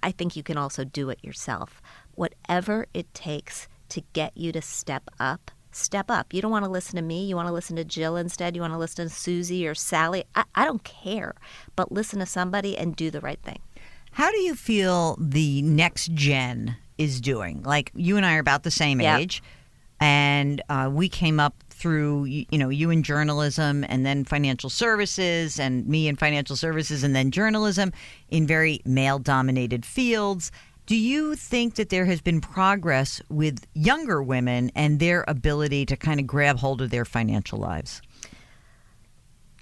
I 0.03 0.11
think 0.11 0.35
you 0.35 0.43
can 0.43 0.57
also 0.57 0.83
do 0.83 1.09
it 1.09 1.23
yourself. 1.23 1.81
Whatever 2.15 2.85
it 2.93 3.13
takes 3.13 3.67
to 3.89 4.01
get 4.13 4.37
you 4.37 4.51
to 4.51 4.61
step 4.61 5.09
up 5.19 5.51
step 5.71 6.09
up. 6.09 6.33
You 6.33 6.41
don't 6.41 6.51
want 6.51 6.65
to 6.65 6.71
listen 6.71 6.95
to 6.95 7.01
me. 7.01 7.25
You 7.25 7.35
want 7.35 7.47
to 7.47 7.53
listen 7.53 7.75
to 7.75 7.83
Jill 7.83 8.17
instead. 8.17 8.55
You 8.55 8.61
want 8.61 8.73
to 8.73 8.77
listen 8.79 9.07
to 9.07 9.13
Susie 9.13 9.67
or 9.67 9.75
Sally. 9.75 10.23
I, 10.35 10.43
I 10.55 10.65
don't 10.65 10.83
care. 10.83 11.35
But 11.75 11.91
listen 11.91 12.19
to 12.19 12.25
somebody 12.25 12.77
and 12.77 12.95
do 12.95 13.11
the 13.11 13.21
right 13.21 13.41
thing. 13.41 13.59
How 14.13 14.31
do 14.31 14.39
you 14.39 14.55
feel 14.55 15.15
the 15.19 15.61
next 15.61 16.13
gen 16.13 16.77
is 16.99 17.19
doing? 17.19 17.63
Like 17.63 17.91
you 17.95 18.17
and 18.17 18.25
I 18.25 18.35
are 18.35 18.39
about 18.39 18.61
the 18.61 18.69
same 18.69 19.01
age, 19.01 19.41
and 19.99 20.61
uh, 20.69 20.91
we 20.93 21.09
came 21.09 21.39
up 21.39 21.55
through 21.69 22.25
you 22.25 22.45
you 22.51 22.57
know 22.59 22.69
you 22.69 22.91
in 22.91 23.01
journalism 23.01 23.85
and 23.87 24.05
then 24.05 24.25
financial 24.25 24.69
services 24.69 25.59
and 25.59 25.87
me 25.87 26.07
in 26.07 26.17
financial 26.17 26.55
services 26.55 27.03
and 27.03 27.15
then 27.15 27.31
journalism 27.31 27.91
in 28.27 28.45
very 28.45 28.81
male 28.85 29.17
dominated 29.17 29.85
fields. 29.85 30.51
Do 30.85 30.95
you 30.95 31.35
think 31.35 31.75
that 31.75 31.89
there 31.89 32.05
has 32.05 32.19
been 32.19 32.41
progress 32.41 33.21
with 33.29 33.65
younger 33.75 34.23
women 34.23 34.71
and 34.75 34.99
their 34.99 35.23
ability 35.27 35.85
to 35.85 35.95
kind 35.95 36.19
of 36.19 36.25
grab 36.25 36.57
hold 36.57 36.81
of 36.81 36.89
their 36.89 37.05
financial 37.05 37.59
lives? 37.59 38.01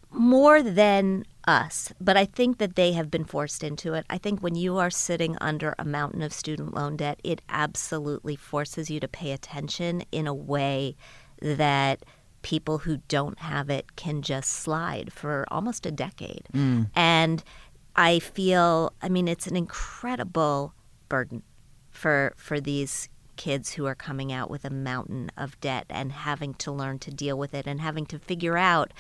More 0.10 0.63
than 0.63 1.25
us, 1.48 1.94
but 2.00 2.18
I 2.18 2.25
think 2.25 2.58
that 2.58 2.75
they 2.75 2.92
have 2.92 3.10
been 3.10 3.24
forced 3.24 3.63
into 3.63 3.94
it. 3.94 4.06
I 4.10 4.18
think 4.18 4.42
when 4.42 4.56
you 4.56 4.77
are 4.77 4.89
sitting 4.89 5.38
under 5.39 5.74
a 5.80 5.86
mountain 5.86 6.22
of 6.22 6.34
student 6.34 6.74
loan 6.74 6.98
debt, 6.98 7.20
it 7.24 7.42
absolutely 7.50 8.36
forces 8.36 8.89
you 8.92 9.00
to 9.00 9.08
pay 9.08 9.32
attention 9.32 10.04
in 10.12 10.27
a 10.27 10.34
way 10.34 10.96
that 11.42 12.04
people 12.42 12.80
who 12.80 12.98
don't 13.08 13.39
have 13.39 13.70
it 13.70 13.96
can 13.96 14.22
just 14.22 14.50
slide 14.50 15.12
for 15.12 15.46
almost 15.50 15.86
a 15.86 15.92
decade. 15.92 16.44
Mm. 16.54 16.89
And 16.96 17.44
I 17.96 18.20
feel, 18.20 18.94
I 19.01 19.10
mean, 19.10 19.27
it's 19.27 19.48
an 19.48 19.56
incredible 19.56 20.74
burden 21.10 21.44
for 21.89 22.34
for 22.38 22.60
these 22.60 23.10
kids 23.38 23.74
who 23.74 23.86
are 23.86 23.96
coming 23.96 24.32
out 24.32 24.50
with 24.50 24.66
a 24.66 24.70
mountain 24.70 25.32
of 25.38 25.60
debt 25.62 25.86
and 25.89 26.12
having 26.12 26.54
to 26.56 26.72
learn 26.72 27.00
to 27.00 27.12
deal 27.12 27.38
with 27.38 27.54
it 27.54 27.68
and 27.68 27.80
having 27.80 28.06
to 28.08 28.20
figure 28.20 28.58
out 28.58 28.92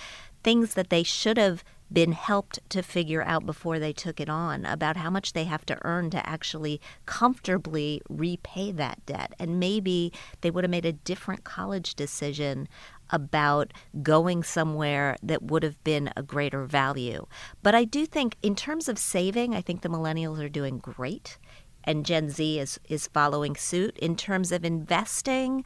things 0.43 0.75
that 0.75 0.89
they 0.89 1.03
should 1.03 1.37
have 1.37 1.63
been 1.91 2.11
helped 2.11 2.59
to 2.69 2.81
figure 2.81 3.23
out 3.23 3.45
before 3.45 3.79
they 3.79 3.93
took 3.93 4.19
it 4.19 4.29
on 4.29 4.65
about 4.65 4.97
how 4.97 5.09
much 5.09 5.33
they 5.33 5.45
have 5.45 5.65
to 5.65 5.77
earn 5.83 6.09
to 6.09 6.27
actually 6.27 6.81
comfortably 7.05 8.01
repay 8.09 8.71
that 8.71 9.05
debt. 9.05 9.33
And 9.39 9.59
maybe 9.59 10.11
they 10.41 10.51
would 10.51 10.63
have 10.63 10.71
made 10.71 10.85
a 10.85 10.93
different 10.93 11.43
college 11.43 11.95
decision 11.95 12.67
about 13.09 13.71
going 14.03 14.43
somewhere 14.43 15.15
that 15.23 15.43
would 15.43 15.63
have 15.63 15.81
been 15.83 16.11
a 16.15 16.23
greater 16.23 16.65
value. 16.65 17.25
But 17.63 17.73
I 17.73 17.85
do 17.85 18.05
think, 18.05 18.35
in 18.41 18.55
terms 18.55 18.89
of 18.89 18.99
saving, 18.99 19.55
I 19.55 19.61
think 19.61 19.81
the 19.81 19.89
millennials 19.89 20.43
are 20.43 20.49
doing 20.49 20.79
great. 20.79 21.37
And 21.85 22.05
Gen 22.05 22.29
Z 22.29 22.59
is, 22.59 22.79
is 22.89 23.07
following 23.07 23.55
suit. 23.55 23.97
In 23.99 24.17
terms 24.17 24.51
of 24.51 24.65
investing, 24.65 25.63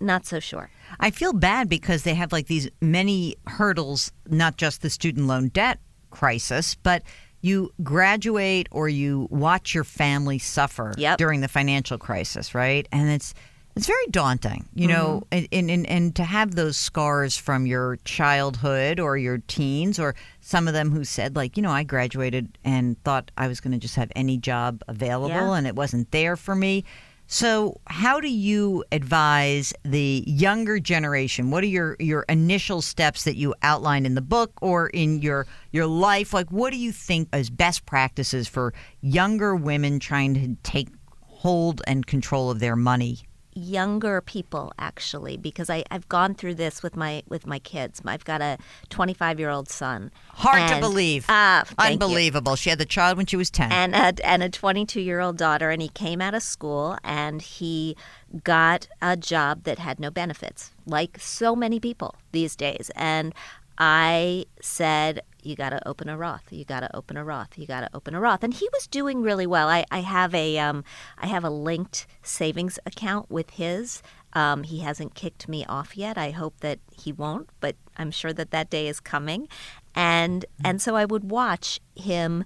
not 0.00 0.26
so 0.26 0.40
sure. 0.40 0.70
I 0.98 1.10
feel 1.10 1.32
bad 1.32 1.68
because 1.68 2.02
they 2.02 2.14
have 2.14 2.32
like 2.32 2.46
these 2.46 2.68
many 2.80 3.36
hurdles, 3.46 4.12
not 4.28 4.56
just 4.56 4.82
the 4.82 4.90
student 4.90 5.26
loan 5.26 5.48
debt 5.48 5.78
crisis, 6.10 6.74
but 6.74 7.02
you 7.42 7.72
graduate 7.82 8.68
or 8.70 8.88
you 8.88 9.26
watch 9.30 9.74
your 9.74 9.84
family 9.84 10.38
suffer 10.38 10.92
Yep. 10.98 11.18
during 11.18 11.40
the 11.40 11.48
financial 11.48 11.96
crisis, 11.98 12.54
right? 12.54 12.86
And 12.92 13.08
it's 13.10 13.34
it's 13.76 13.86
very 13.86 14.06
daunting, 14.10 14.68
you 14.74 14.88
know, 14.88 15.22
Mm-hmm. 15.30 15.44
and, 15.52 15.70
and 15.70 15.86
and 15.86 16.16
to 16.16 16.24
have 16.24 16.54
those 16.56 16.76
scars 16.76 17.36
from 17.36 17.66
your 17.66 17.96
childhood 18.04 18.98
or 19.00 19.16
your 19.16 19.38
teens, 19.46 19.98
or 19.98 20.14
some 20.40 20.66
of 20.66 20.74
them 20.74 20.90
who 20.90 21.04
said 21.04 21.36
like, 21.36 21.56
you 21.56 21.62
know, 21.62 21.70
I 21.70 21.84
graduated 21.84 22.58
and 22.64 23.02
thought 23.04 23.30
I 23.38 23.46
was 23.48 23.60
going 23.60 23.72
to 23.72 23.78
just 23.78 23.94
have 23.96 24.10
any 24.16 24.36
job 24.38 24.82
available, 24.88 25.28
Yeah. 25.52 25.54
and 25.54 25.66
it 25.66 25.76
wasn't 25.76 26.10
there 26.10 26.36
for 26.36 26.54
me. 26.56 26.84
So, 27.32 27.80
how 27.86 28.18
do 28.18 28.26
you 28.28 28.82
advise 28.90 29.72
the 29.84 30.24
younger 30.26 30.80
generation? 30.80 31.52
What 31.52 31.62
are 31.62 31.68
your 31.68 31.94
your 32.00 32.22
initial 32.22 32.82
steps 32.82 33.22
that 33.22 33.36
you 33.36 33.54
outline 33.62 34.04
in 34.04 34.16
the 34.16 34.20
book 34.20 34.50
or 34.60 34.88
in 34.88 35.22
your 35.22 35.46
your 35.70 35.86
life? 35.86 36.34
Like, 36.34 36.50
what 36.50 36.72
do 36.72 36.76
you 36.76 36.90
think 36.90 37.28
as 37.32 37.48
best 37.48 37.86
practices 37.86 38.48
for 38.48 38.74
younger 39.00 39.54
women 39.54 40.00
trying 40.00 40.34
to 40.34 40.56
take 40.68 40.88
hold 41.22 41.82
and 41.86 42.04
control 42.04 42.50
of 42.50 42.58
their 42.58 42.74
money? 42.74 43.20
Younger 43.54 44.20
people 44.20 44.72
actually 44.78 45.36
because 45.36 45.68
I, 45.68 45.84
I've 45.90 46.08
gone 46.08 46.34
through 46.34 46.54
this 46.54 46.82
with 46.82 46.96
my 46.96 47.22
with 47.28 47.46
my 47.46 47.58
kids. 47.58 48.00
I've 48.04 48.24
got 48.24 48.40
a 48.40 48.58
25 48.90 49.38
year 49.38 49.50
old 49.50 49.68
son. 49.68 50.10
Hard 50.28 50.70
to 50.70 50.80
believe. 50.80 51.26
Ah, 51.28 51.64
thank 51.66 52.00
you. 52.00 52.06
Unbelievable. 52.06 52.56
She 52.56 52.70
had 52.70 52.78
the 52.78 52.86
child 52.86 53.16
when 53.16 53.26
she 53.26 53.36
was 53.36 53.50
ten. 53.50 53.72
and 53.72 53.94
a, 53.94 54.26
and 54.26 54.42
a 54.42 54.48
22 54.48 55.00
year 55.00 55.20
old 55.20 55.36
daughter 55.36 55.70
and 55.70 55.82
he 55.82 55.88
came 55.88 56.20
out 56.20 56.34
of 56.34 56.42
school 56.42 56.96
and 57.02 57.42
he 57.42 57.96
got 58.44 58.86
a 59.02 59.16
job 59.16 59.64
that 59.64 59.78
had 59.78 59.98
no 59.98 60.10
benefits 60.10 60.70
like 60.86 61.18
so 61.18 61.56
many 61.56 61.80
people 61.80 62.14
these 62.30 62.54
days 62.54 62.90
and 62.94 63.34
i 63.78 64.44
said 64.60 65.20
you 65.42 65.56
got 65.56 65.70
to 65.70 65.88
open 65.88 66.08
a 66.08 66.16
roth 66.16 66.52
you 66.52 66.64
got 66.64 66.80
to 66.80 66.96
open 66.96 67.16
a 67.16 67.24
roth 67.24 67.56
you 67.56 67.66
got 67.66 67.80
to 67.80 67.90
open 67.94 68.14
a 68.14 68.20
roth. 68.20 68.42
And 68.42 68.54
he 68.54 68.68
was 68.72 68.86
doing 68.86 69.22
really 69.22 69.46
well. 69.46 69.68
I, 69.68 69.84
I 69.90 70.00
have 70.00 70.34
a 70.34 70.58
um, 70.58 70.84
i 71.18 71.26
have 71.26 71.44
a 71.44 71.50
linked 71.50 72.06
savings 72.22 72.78
account 72.86 73.30
with 73.30 73.50
his. 73.50 74.02
Um, 74.32 74.62
he 74.62 74.80
hasn't 74.80 75.14
kicked 75.14 75.48
me 75.48 75.64
off 75.66 75.96
yet. 75.96 76.16
I 76.16 76.30
hope 76.30 76.60
that 76.60 76.78
he 76.96 77.12
won't, 77.12 77.50
but 77.60 77.76
I'm 77.96 78.10
sure 78.10 78.32
that 78.32 78.52
that 78.52 78.70
day 78.70 78.86
is 78.88 79.00
coming. 79.00 79.48
And 79.94 80.44
and 80.64 80.80
so 80.80 80.96
I 80.96 81.04
would 81.04 81.30
watch 81.30 81.80
him 81.94 82.44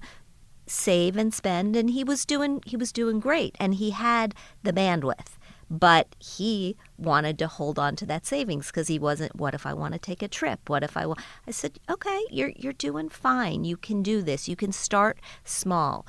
save 0.66 1.14
and 1.18 1.34
spend 1.34 1.76
and 1.76 1.90
he 1.90 2.02
was 2.02 2.24
doing 2.24 2.62
he 2.64 2.76
was 2.76 2.92
doing 2.92 3.20
great. 3.20 3.56
And 3.60 3.74
he 3.74 3.90
had 3.90 4.34
the 4.62 4.72
bandwidth 4.72 5.36
but 5.70 6.14
he 6.18 6.76
wanted 6.98 7.38
to 7.38 7.46
hold 7.46 7.78
on 7.78 7.96
to 7.96 8.06
that 8.06 8.26
savings 8.26 8.66
because 8.66 8.88
he 8.88 8.98
wasn't 8.98 9.34
what 9.36 9.54
if 9.54 9.66
i 9.66 9.72
want 9.72 9.92
to 9.92 9.98
take 9.98 10.22
a 10.22 10.28
trip? 10.28 10.68
What 10.68 10.82
if 10.82 10.96
i 10.96 11.06
want 11.06 11.20
i 11.46 11.50
said 11.50 11.78
okay 11.90 12.24
you're 12.30 12.52
you're 12.56 12.72
doing 12.72 13.08
fine. 13.08 13.64
You 13.64 13.76
can 13.76 14.02
do 14.02 14.22
this. 14.22 14.48
You 14.48 14.56
can 14.56 14.72
start 14.72 15.18
small. 15.44 16.06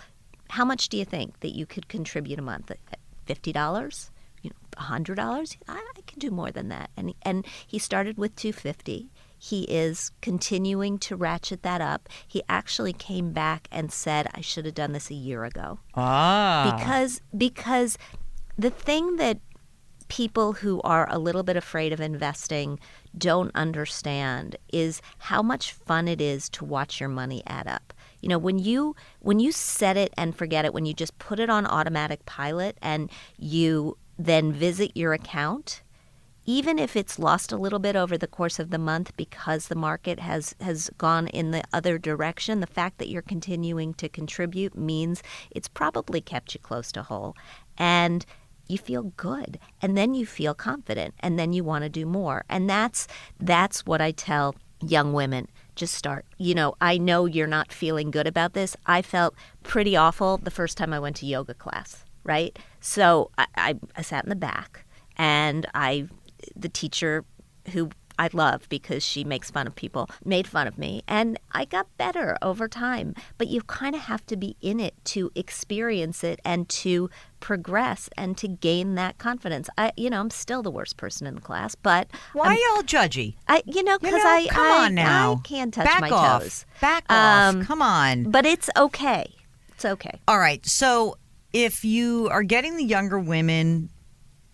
How 0.52 0.66
much 0.66 0.90
do 0.90 0.98
you 0.98 1.06
think 1.06 1.40
that 1.40 1.56
you 1.56 1.66
could 1.66 1.88
contribute 1.88 2.40
a 2.40 2.42
month? 2.42 2.72
$50 3.28 4.10
you 4.42 4.52
know 4.52 4.84
$100 4.84 5.58
I, 5.68 5.74
I 5.74 6.02
can 6.06 6.20
do 6.20 6.32
more 6.32 6.52
than 6.52 6.70
that. 6.70 6.90
And 6.98 7.14
and 7.24 7.46
he 7.66 7.80
started 7.80 8.18
with 8.18 8.36
250 8.36 9.10
he 9.38 9.64
is 9.64 10.12
continuing 10.22 10.98
to 11.00 11.16
ratchet 11.16 11.62
that 11.62 11.82
up. 11.82 12.10
He 12.28 12.42
actually 12.50 12.94
came 12.94 13.32
back 13.32 13.68
and 13.72 13.92
said, 13.92 14.28
I 14.34 14.42
should 14.42 14.66
have 14.66 14.74
done 14.74 14.94
this 14.94 15.12
a 15.12 15.14
year 15.14 15.44
ago. 15.44 15.80
ah. 15.94 16.74
Because 16.76 17.22
because 17.38 17.98
the 18.58 18.70
thing 18.70 19.18
that 19.18 19.40
people 20.08 20.54
who 20.54 20.82
are 20.82 21.08
a 21.10 21.18
little 21.18 21.44
bit 21.44 21.58
afraid 21.58 21.92
of 21.92 22.00
investing 22.00 22.80
don't 23.18 23.52
understand 23.56 24.56
is 24.72 25.02
how 25.18 25.42
much 25.42 25.72
fun 25.72 26.08
it 26.08 26.22
is 26.22 26.48
to 26.50 26.64
watch 26.64 27.00
your 27.00 27.10
money 27.10 27.42
add 27.48 27.68
up. 27.68 27.94
You 28.22 28.30
know, 28.30 28.38
when 28.38 28.60
you 28.60 28.96
when 29.20 29.40
you 29.40 29.52
set 29.52 29.98
it 29.98 30.14
and 30.18 30.36
forget 30.36 30.66
it, 30.66 30.74
when 30.74 30.86
you 30.86 30.94
just 30.94 31.18
put 31.18 31.40
it 31.40 31.50
on 31.50 31.66
automatic 31.66 32.26
pilot 32.26 32.78
and 32.82 33.10
you 33.38 33.98
then 34.18 34.52
visit 34.54 34.92
your 34.96 35.14
account, 35.14 35.82
even 36.46 36.78
if 36.78 36.96
it's 36.96 37.20
lost 37.20 37.52
a 37.52 37.58
little 37.58 37.80
bit 37.80 37.96
over 37.96 38.18
the 38.18 38.28
course 38.28 38.60
of 38.60 38.70
the 38.70 38.78
month 38.78 39.16
because 39.18 39.68
the 39.68 39.76
market 39.76 40.20
has 40.20 40.56
has 40.62 40.90
gone 40.98 41.28
in 41.30 41.52
the 41.52 41.64
other 41.74 41.98
direction, 41.98 42.60
the 42.60 42.68
fact 42.68 43.00
that 43.00 43.10
you're 43.10 43.22
continuing 43.24 43.94
to 43.96 44.08
contribute 44.08 44.78
means 44.78 45.24
it's 45.52 45.68
probably 45.68 46.22
kept 46.22 46.54
you 46.54 46.60
close 46.60 46.92
to 46.92 47.04
whole. 47.04 47.36
And 47.78 48.26
you 48.68 48.78
feel 48.78 49.14
good 49.18 49.60
and 49.82 49.98
then 49.98 50.14
you 50.14 50.26
feel 50.26 50.54
confident 50.54 51.14
and 51.20 51.38
then 51.38 51.54
you 51.54 51.64
want 51.64 51.84
to 51.84 51.90
do 51.90 52.06
more. 52.06 52.46
And 52.50 52.70
that's 52.70 53.08
that's 53.40 53.86
what 53.86 54.02
I 54.02 54.12
tell 54.12 54.56
young 54.82 55.14
women 55.14 55.48
just 55.76 55.94
start. 55.94 56.26
You 56.38 56.56
know, 56.56 56.76
I 56.80 56.98
know 56.98 57.26
you're 57.26 57.48
not 57.48 57.72
feeling 57.72 58.12
good 58.12 58.28
about 58.28 58.54
this. 58.54 58.76
I 58.86 59.02
felt 59.02 59.36
pretty 59.64 59.96
awful 59.96 60.38
the 60.38 60.52
first 60.52 60.78
time 60.78 60.94
I 60.94 61.00
went 61.00 61.18
to 61.18 61.26
yoga 61.26 61.54
class, 61.54 62.06
right? 62.24 62.58
So 62.80 63.32
I, 63.38 63.48
I, 63.56 63.80
I 63.96 64.02
sat 64.02 64.24
in 64.24 64.30
the 64.30 64.36
back 64.36 64.86
and 65.18 65.66
I, 65.74 66.08
the 66.56 66.70
teacher 66.70 67.26
who 67.72 67.90
I 68.18 68.30
love 68.34 68.68
because 68.70 69.04
she 69.04 69.24
makes 69.24 69.52
fun 69.52 69.68
of 69.68 69.76
people, 69.76 70.10
made 70.24 70.48
fun 70.48 70.68
of 70.68 70.78
me, 70.78 71.04
and 71.08 71.40
I 71.52 71.66
got 71.66 71.88
better 71.98 72.38
over 72.42 72.68
time. 72.68 73.16
But 73.38 73.48
you 73.48 73.62
kind 73.62 73.96
of 73.96 74.02
have 74.02 74.26
to 74.28 74.36
be 74.38 74.56
in 74.62 74.80
it 74.80 74.94
to 75.06 75.32
experience 75.36 76.24
it 76.24 76.40
and 76.46 76.68
to 76.70 77.10
progress 77.40 78.10
and 78.18 78.38
to 78.38 78.48
gain 78.48 78.96
that 78.96 79.18
confidence. 79.18 79.70
I, 79.78 79.92
you 79.98 80.10
know, 80.10 80.20
I'm 80.20 80.30
still 80.30 80.64
the 80.64 80.72
worst 80.72 80.98
person 80.98 81.28
in 81.28 81.36
the 81.36 81.42
class, 81.42 81.76
but 81.76 82.08
Why 82.34 82.48
I'm- 82.50 82.58
y'all 82.74 82.84
judgy? 82.84 83.36
I, 83.48 83.62
you 83.66 83.84
know, 83.84 83.94
You 83.94 84.00
because 84.00 84.24
know, 84.24 84.30
I, 84.30 84.48
come 84.50 84.72
I, 84.72 84.86
on 84.86 84.96
now. 84.96 85.34
I 85.44 85.48
can't 85.48 85.74
touch 85.74 85.86
Back 85.86 86.02
my 86.02 86.10
off. 86.10 86.42
toes. 86.44 86.66
Back 86.82 87.06
off. 87.10 87.56
Um, 87.56 87.66
Come 87.66 87.82
on. 87.82 88.32
But 88.32 88.46
it's 88.46 88.70
okay. 88.78 89.34
It's 89.70 89.86
okay. 89.86 90.20
All 90.28 90.40
right. 90.40 90.66
So 90.66 91.18
if 91.54 91.86
you 91.86 92.28
are 92.32 92.44
getting 92.44 92.78
the 92.78 92.84
younger 92.84 93.20
women 93.20 93.90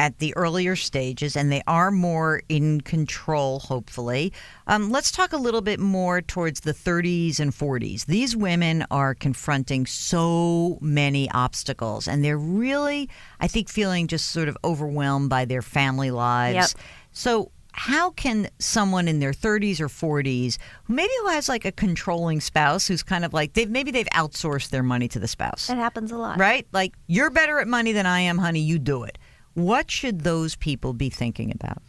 at 0.01 0.17
the 0.17 0.35
earlier 0.35 0.75
stages 0.75 1.35
and 1.35 1.51
they 1.51 1.61
are 1.67 1.91
more 1.91 2.41
in 2.49 2.81
control, 2.81 3.59
hopefully, 3.59 4.33
um, 4.65 4.89
let's 4.89 5.11
talk 5.11 5.31
a 5.31 5.37
little 5.37 5.61
bit 5.61 5.79
more 5.79 6.21
towards 6.23 6.61
the 6.61 6.73
30s 6.73 7.39
and 7.39 7.51
40s. 7.51 8.07
These 8.07 8.35
women 8.35 8.83
are 8.89 9.13
confronting 9.13 9.85
so 9.85 10.79
many 10.81 11.29
obstacles 11.31 12.07
and 12.07 12.23
they're 12.25 12.37
really, 12.37 13.09
I 13.39 13.47
think, 13.47 13.69
feeling 13.69 14.07
just 14.07 14.31
sort 14.31 14.47
of 14.47 14.57
overwhelmed 14.63 15.29
by 15.29 15.45
their 15.45 15.61
family 15.61 16.09
lives. 16.09 16.73
Yep. 16.75 16.83
So, 17.11 17.51
how 17.73 18.09
can 18.09 18.49
someone 18.59 19.07
in 19.07 19.19
their 19.19 19.31
30s 19.31 19.79
or 19.79 19.87
40s, 19.87 20.57
who 20.85 20.93
maybe 20.93 21.13
who 21.21 21.27
has 21.29 21.47
like 21.47 21.63
a 21.63 21.71
controlling 21.71 22.41
spouse, 22.41 22.85
who's 22.87 23.01
kind 23.03 23.23
of 23.23 23.33
like 23.33 23.53
they've 23.53 23.69
maybe 23.69 23.91
they've 23.91 24.09
outsourced 24.13 24.71
their 24.71 24.83
money 24.83 25.07
to 25.07 25.19
the 25.19 25.27
spouse, 25.27 25.69
It 25.69 25.77
happens 25.77 26.11
a 26.11 26.17
lot. 26.17 26.37
right? 26.37 26.67
Like 26.73 26.95
you're 27.07 27.29
better 27.29 27.59
at 27.59 27.67
money 27.69 27.93
than 27.93 28.05
I 28.05 28.19
am, 28.21 28.37
honey. 28.39 28.59
You 28.59 28.77
do 28.79 29.03
it. 29.03 29.17
What 29.53 29.91
should 29.91 30.21
those 30.21 30.55
people 30.55 30.93
be 30.93 31.09
thinking 31.09 31.51
about? 31.51 31.81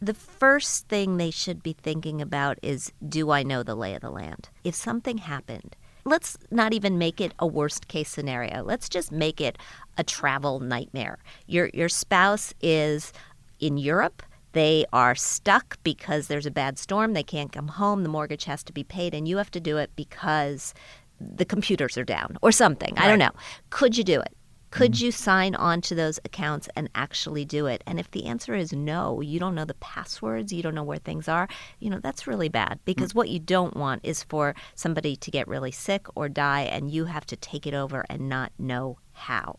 The 0.00 0.14
first 0.14 0.88
thing 0.88 1.16
they 1.16 1.30
should 1.30 1.62
be 1.62 1.72
thinking 1.72 2.20
about 2.20 2.58
is 2.62 2.92
do 3.06 3.30
I 3.30 3.42
know 3.42 3.62
the 3.62 3.74
lay 3.74 3.94
of 3.94 4.02
the 4.02 4.10
land? 4.10 4.48
If 4.62 4.74
something 4.74 5.18
happened, 5.18 5.76
let's 6.04 6.36
not 6.50 6.72
even 6.72 6.98
make 6.98 7.20
it 7.20 7.34
a 7.38 7.46
worst 7.46 7.88
case 7.88 8.08
scenario. 8.08 8.62
Let's 8.62 8.88
just 8.88 9.10
make 9.10 9.40
it 9.40 9.58
a 9.96 10.04
travel 10.04 10.60
nightmare. 10.60 11.18
Your 11.46 11.70
your 11.74 11.88
spouse 11.88 12.54
is 12.60 13.12
in 13.58 13.76
Europe. 13.76 14.22
They 14.52 14.86
are 14.92 15.14
stuck 15.14 15.78
because 15.82 16.26
there's 16.28 16.46
a 16.46 16.50
bad 16.50 16.78
storm. 16.78 17.12
They 17.12 17.22
can't 17.22 17.52
come 17.52 17.68
home. 17.68 18.02
The 18.02 18.08
mortgage 18.08 18.44
has 18.44 18.62
to 18.64 18.72
be 18.72 18.84
paid, 18.84 19.14
and 19.14 19.28
you 19.28 19.36
have 19.36 19.50
to 19.52 19.60
do 19.60 19.76
it 19.76 19.90
because 19.94 20.74
the 21.20 21.44
computers 21.44 21.98
are 21.98 22.04
down 22.04 22.38
or 22.42 22.52
something. 22.52 22.96
I 22.96 23.08
don't 23.08 23.18
know. 23.18 23.32
Could 23.70 23.98
you 23.98 24.04
do 24.04 24.20
it? 24.20 24.32
Could 24.70 24.92
mm-hmm. 24.92 25.06
you 25.06 25.12
sign 25.12 25.54
on 25.54 25.80
to 25.82 25.94
those 25.94 26.18
accounts 26.24 26.68
and 26.76 26.90
actually 26.94 27.44
do 27.44 27.66
it? 27.66 27.82
And 27.86 27.98
if 27.98 28.10
the 28.10 28.26
answer 28.26 28.54
is 28.54 28.72
no, 28.72 29.20
you 29.20 29.38
don't 29.40 29.54
know 29.54 29.64
the 29.64 29.74
passwords, 29.74 30.52
you 30.52 30.62
don't 30.62 30.74
know 30.74 30.82
where 30.82 30.98
things 30.98 31.28
are, 31.28 31.48
you 31.78 31.90
know, 31.90 32.00
that's 32.00 32.26
really 32.26 32.48
bad 32.48 32.78
mm. 32.78 32.84
because 32.84 33.14
what 33.14 33.28
you 33.28 33.38
don't 33.38 33.76
want 33.76 34.04
is 34.04 34.22
for 34.24 34.54
somebody 34.74 35.16
to 35.16 35.30
get 35.30 35.48
really 35.48 35.72
sick 35.72 36.06
or 36.14 36.28
die 36.28 36.62
and 36.62 36.90
you 36.90 37.06
have 37.06 37.26
to 37.26 37.36
take 37.36 37.66
it 37.66 37.74
over 37.74 38.04
and 38.08 38.28
not 38.28 38.52
know 38.58 38.98
how. 39.12 39.58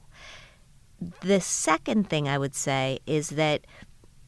The 1.21 1.39
second 1.39 2.09
thing 2.09 2.27
I 2.27 2.37
would 2.37 2.55
say 2.55 2.99
is 3.05 3.29
that 3.29 3.65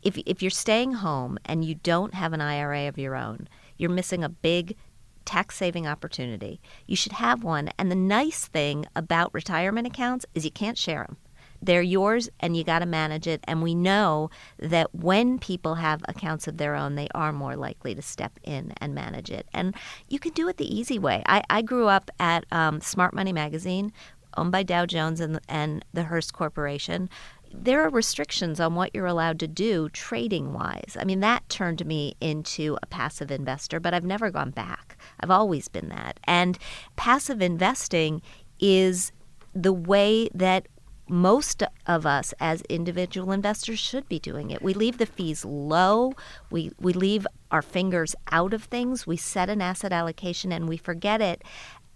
if, 0.01 0.17
if 0.25 0.41
you're 0.41 0.49
staying 0.49 0.93
home 0.93 1.37
and 1.45 1.63
you 1.63 1.75
don't 1.75 2.13
have 2.13 2.33
an 2.33 2.41
IRA 2.41 2.87
of 2.87 2.97
your 2.97 3.15
own, 3.15 3.47
you're 3.77 3.89
missing 3.89 4.23
a 4.23 4.29
big 4.29 4.75
tax 5.25 5.57
saving 5.57 5.87
opportunity. 5.87 6.61
You 6.87 6.95
should 6.95 7.13
have 7.13 7.43
one. 7.43 7.69
And 7.77 7.91
the 7.91 7.95
nice 7.95 8.47
thing 8.47 8.85
about 8.95 9.33
retirement 9.33 9.87
accounts 9.87 10.25
is 10.33 10.45
you 10.45 10.51
can't 10.51 10.77
share 10.77 11.03
them. 11.03 11.17
They're 11.61 11.81
yours 11.81 12.29
and 12.39 12.57
you 12.57 12.63
got 12.63 12.79
to 12.79 12.85
manage 12.85 13.27
it. 13.27 13.41
And 13.43 13.61
we 13.61 13.75
know 13.75 14.29
that 14.57 14.93
when 14.95 15.37
people 15.37 15.75
have 15.75 16.01
accounts 16.07 16.47
of 16.47 16.57
their 16.57 16.75
own, 16.75 16.95
they 16.95 17.07
are 17.13 17.31
more 17.31 17.55
likely 17.55 17.93
to 17.93 18.01
step 18.01 18.39
in 18.43 18.73
and 18.77 18.95
manage 18.95 19.29
it. 19.29 19.47
And 19.53 19.75
you 20.07 20.17
can 20.17 20.31
do 20.31 20.47
it 20.47 20.57
the 20.57 20.75
easy 20.75 20.97
way. 20.97 21.21
I, 21.27 21.43
I 21.49 21.61
grew 21.61 21.87
up 21.87 22.09
at 22.19 22.45
um, 22.51 22.81
Smart 22.81 23.13
Money 23.13 23.31
Magazine, 23.31 23.93
owned 24.37 24.51
by 24.51 24.63
Dow 24.63 24.85
Jones 24.85 25.19
and, 25.19 25.39
and 25.47 25.85
the 25.93 26.03
Hearst 26.03 26.33
Corporation 26.33 27.09
there 27.53 27.83
are 27.83 27.89
restrictions 27.89 28.59
on 28.59 28.75
what 28.75 28.93
you're 28.93 29.05
allowed 29.05 29.39
to 29.39 29.47
do 29.47 29.89
trading 29.89 30.53
wise. 30.53 30.97
I 30.99 31.03
mean, 31.03 31.19
that 31.19 31.47
turned 31.49 31.85
me 31.85 32.15
into 32.21 32.77
a 32.81 32.85
passive 32.87 33.31
investor, 33.31 33.79
but 33.79 33.93
I've 33.93 34.03
never 34.03 34.29
gone 34.29 34.51
back. 34.51 34.97
I've 35.19 35.31
always 35.31 35.67
been 35.67 35.89
that. 35.89 36.19
And 36.23 36.57
passive 36.95 37.41
investing 37.41 38.21
is 38.59 39.11
the 39.53 39.73
way 39.73 40.29
that 40.33 40.67
most 41.07 41.61
of 41.87 42.05
us 42.05 42.33
as 42.39 42.61
individual 42.69 43.33
investors 43.33 43.79
should 43.79 44.07
be 44.07 44.17
doing 44.17 44.49
it. 44.49 44.61
We 44.61 44.73
leave 44.73 44.97
the 44.97 45.05
fees 45.05 45.43
low. 45.43 46.13
We 46.49 46.71
we 46.79 46.93
leave 46.93 47.27
our 47.51 47.61
fingers 47.61 48.15
out 48.31 48.53
of 48.53 48.63
things. 48.63 49.05
We 49.05 49.17
set 49.17 49.49
an 49.49 49.61
asset 49.61 49.91
allocation 49.91 50.53
and 50.53 50.69
we 50.69 50.77
forget 50.77 51.19
it. 51.21 51.43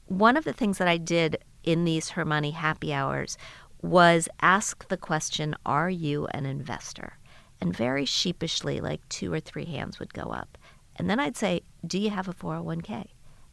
One 0.08 0.36
of 0.36 0.44
the 0.44 0.54
things 0.54 0.80
that 0.80 0.88
I 0.90 0.98
did 0.98 1.38
in 1.64 1.86
these 1.86 2.10
Her 2.10 2.26
Money 2.26 2.52
happy 2.52 2.94
hours 2.94 3.38
was 3.86 4.28
ask 4.42 4.88
the 4.88 4.98
question, 4.98 5.56
Are 5.66 5.90
you 5.90 6.28
an 6.28 6.46
investor? 6.46 7.18
And 7.62 7.76
very 7.76 8.06
sheepishly, 8.06 8.82
like 8.82 9.08
two 9.10 9.32
or 9.32 9.40
three 9.40 9.66
hands 9.66 10.00
would 10.00 10.14
go 10.14 10.24
up. 10.24 10.58
And 10.96 11.10
then 11.10 11.20
I'd 11.20 11.38
say, 11.38 11.62
Do 11.86 12.00
you 12.00 12.10
have 12.10 12.28
a 12.28 12.34
401k? 12.34 13.08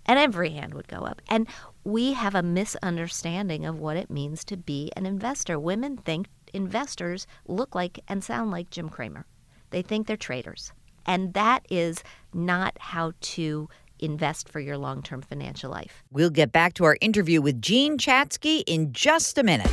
And 0.06 0.18
every 0.18 0.50
hand 0.50 0.74
would 0.74 0.88
go 0.88 1.00
up. 1.00 1.22
And 1.28 1.46
we 1.84 2.12
have 2.12 2.34
a 2.34 2.42
misunderstanding 2.42 3.64
of 3.64 3.78
what 3.78 3.96
it 3.96 4.10
means 4.10 4.44
to 4.46 4.56
be 4.56 4.90
an 4.96 5.06
investor. 5.06 5.60
Women 5.60 5.96
think 5.96 6.26
investors 6.52 7.26
look 7.46 7.74
like 7.74 8.00
and 8.08 8.24
sound 8.24 8.50
like 8.50 8.70
Jim 8.70 8.88
Cramer, 8.88 9.26
they 9.70 9.82
think 9.82 10.06
they're 10.06 10.16
traders. 10.16 10.72
And 11.06 11.34
that 11.34 11.64
is 11.70 12.02
not 12.32 12.76
how 12.80 13.12
to 13.20 13.68
invest 14.00 14.48
for 14.48 14.60
your 14.60 14.78
long 14.78 15.02
term 15.02 15.22
financial 15.22 15.70
life. 15.70 16.02
We'll 16.10 16.30
get 16.30 16.52
back 16.52 16.74
to 16.74 16.84
our 16.84 16.96
interview 17.00 17.40
with 17.40 17.62
Jean 17.62 17.98
Chatzky 17.98 18.64
in 18.66 18.92
just 18.92 19.38
a 19.38 19.42
minute. 19.42 19.70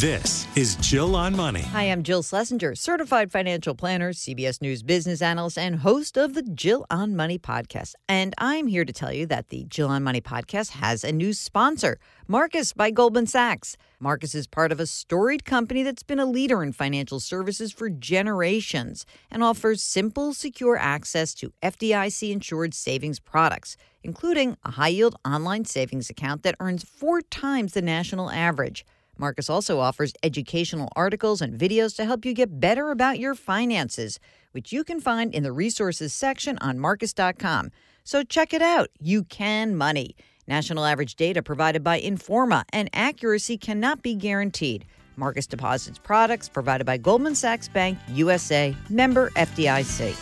This 0.00 0.46
is 0.56 0.76
Jill 0.76 1.16
on 1.16 1.34
Money. 1.34 1.62
Hi, 1.62 1.90
I'm 1.90 2.04
Jill 2.04 2.22
Schlesinger, 2.22 2.76
certified 2.76 3.32
financial 3.32 3.74
planner, 3.74 4.12
CBS 4.12 4.62
News 4.62 4.84
business 4.84 5.20
analyst, 5.20 5.58
and 5.58 5.80
host 5.80 6.16
of 6.16 6.34
the 6.34 6.42
Jill 6.42 6.86
on 6.88 7.16
Money 7.16 7.36
podcast. 7.36 7.94
And 8.08 8.32
I'm 8.38 8.68
here 8.68 8.84
to 8.84 8.92
tell 8.92 9.12
you 9.12 9.26
that 9.26 9.48
the 9.48 9.64
Jill 9.64 9.88
on 9.88 10.04
Money 10.04 10.20
podcast 10.20 10.70
has 10.70 11.02
a 11.02 11.10
new 11.10 11.32
sponsor, 11.32 11.98
Marcus 12.28 12.72
by 12.72 12.92
Goldman 12.92 13.26
Sachs. 13.26 13.76
Marcus 13.98 14.36
is 14.36 14.46
part 14.46 14.70
of 14.70 14.78
a 14.78 14.86
storied 14.86 15.44
company 15.44 15.82
that's 15.82 16.04
been 16.04 16.20
a 16.20 16.26
leader 16.26 16.62
in 16.62 16.70
financial 16.70 17.18
services 17.18 17.72
for 17.72 17.90
generations 17.90 19.04
and 19.32 19.42
offers 19.42 19.82
simple, 19.82 20.32
secure 20.32 20.76
access 20.76 21.34
to 21.34 21.52
FDIC 21.60 22.30
insured 22.30 22.72
savings 22.72 23.18
products, 23.18 23.76
including 24.04 24.56
a 24.64 24.70
high 24.70 24.86
yield 24.86 25.16
online 25.24 25.64
savings 25.64 26.08
account 26.08 26.44
that 26.44 26.54
earns 26.60 26.84
four 26.84 27.20
times 27.20 27.72
the 27.72 27.82
national 27.82 28.30
average. 28.30 28.86
Marcus 29.18 29.50
also 29.50 29.80
offers 29.80 30.12
educational 30.22 30.88
articles 30.94 31.42
and 31.42 31.58
videos 31.58 31.96
to 31.96 32.04
help 32.04 32.24
you 32.24 32.32
get 32.32 32.60
better 32.60 32.90
about 32.90 33.18
your 33.18 33.34
finances, 33.34 34.20
which 34.52 34.72
you 34.72 34.84
can 34.84 35.00
find 35.00 35.34
in 35.34 35.42
the 35.42 35.52
resources 35.52 36.12
section 36.14 36.56
on 36.58 36.78
Marcus.com. 36.78 37.70
So 38.04 38.22
check 38.22 38.54
it 38.54 38.62
out. 38.62 38.88
You 39.00 39.24
can 39.24 39.76
money. 39.76 40.14
National 40.46 40.84
average 40.84 41.16
data 41.16 41.42
provided 41.42 41.84
by 41.84 42.00
Informa, 42.00 42.64
and 42.72 42.88
accuracy 42.94 43.58
cannot 43.58 44.02
be 44.02 44.14
guaranteed. 44.14 44.86
Marcus 45.16 45.46
deposits 45.46 45.98
products 45.98 46.48
provided 46.48 46.86
by 46.86 46.96
Goldman 46.96 47.34
Sachs 47.34 47.68
Bank 47.68 47.98
USA, 48.12 48.74
member 48.88 49.30
FDIC. 49.30 50.16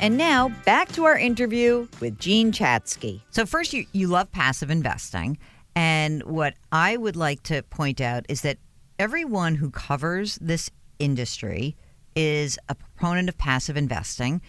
And 0.00 0.16
now 0.16 0.48
back 0.64 0.90
to 0.92 1.04
our 1.04 1.18
interview 1.18 1.86
with 2.00 2.18
Jean 2.18 2.52
Chatzky. 2.52 3.20
So, 3.30 3.44
first, 3.44 3.74
you, 3.74 3.84
you 3.92 4.06
love 4.06 4.32
passive 4.32 4.70
investing. 4.70 5.36
And 5.74 6.22
what 6.24 6.54
I 6.72 6.96
would 6.96 7.16
like 7.16 7.42
to 7.44 7.62
point 7.62 8.00
out 8.00 8.26
is 8.28 8.42
that 8.42 8.58
everyone 8.98 9.54
who 9.56 9.70
covers 9.70 10.38
this 10.40 10.70
industry 10.98 11.76
is 12.16 12.58
a 12.68 12.74
proponent 12.74 13.28
of 13.28 13.38
passive 13.38 13.76
investing. 13.76 14.42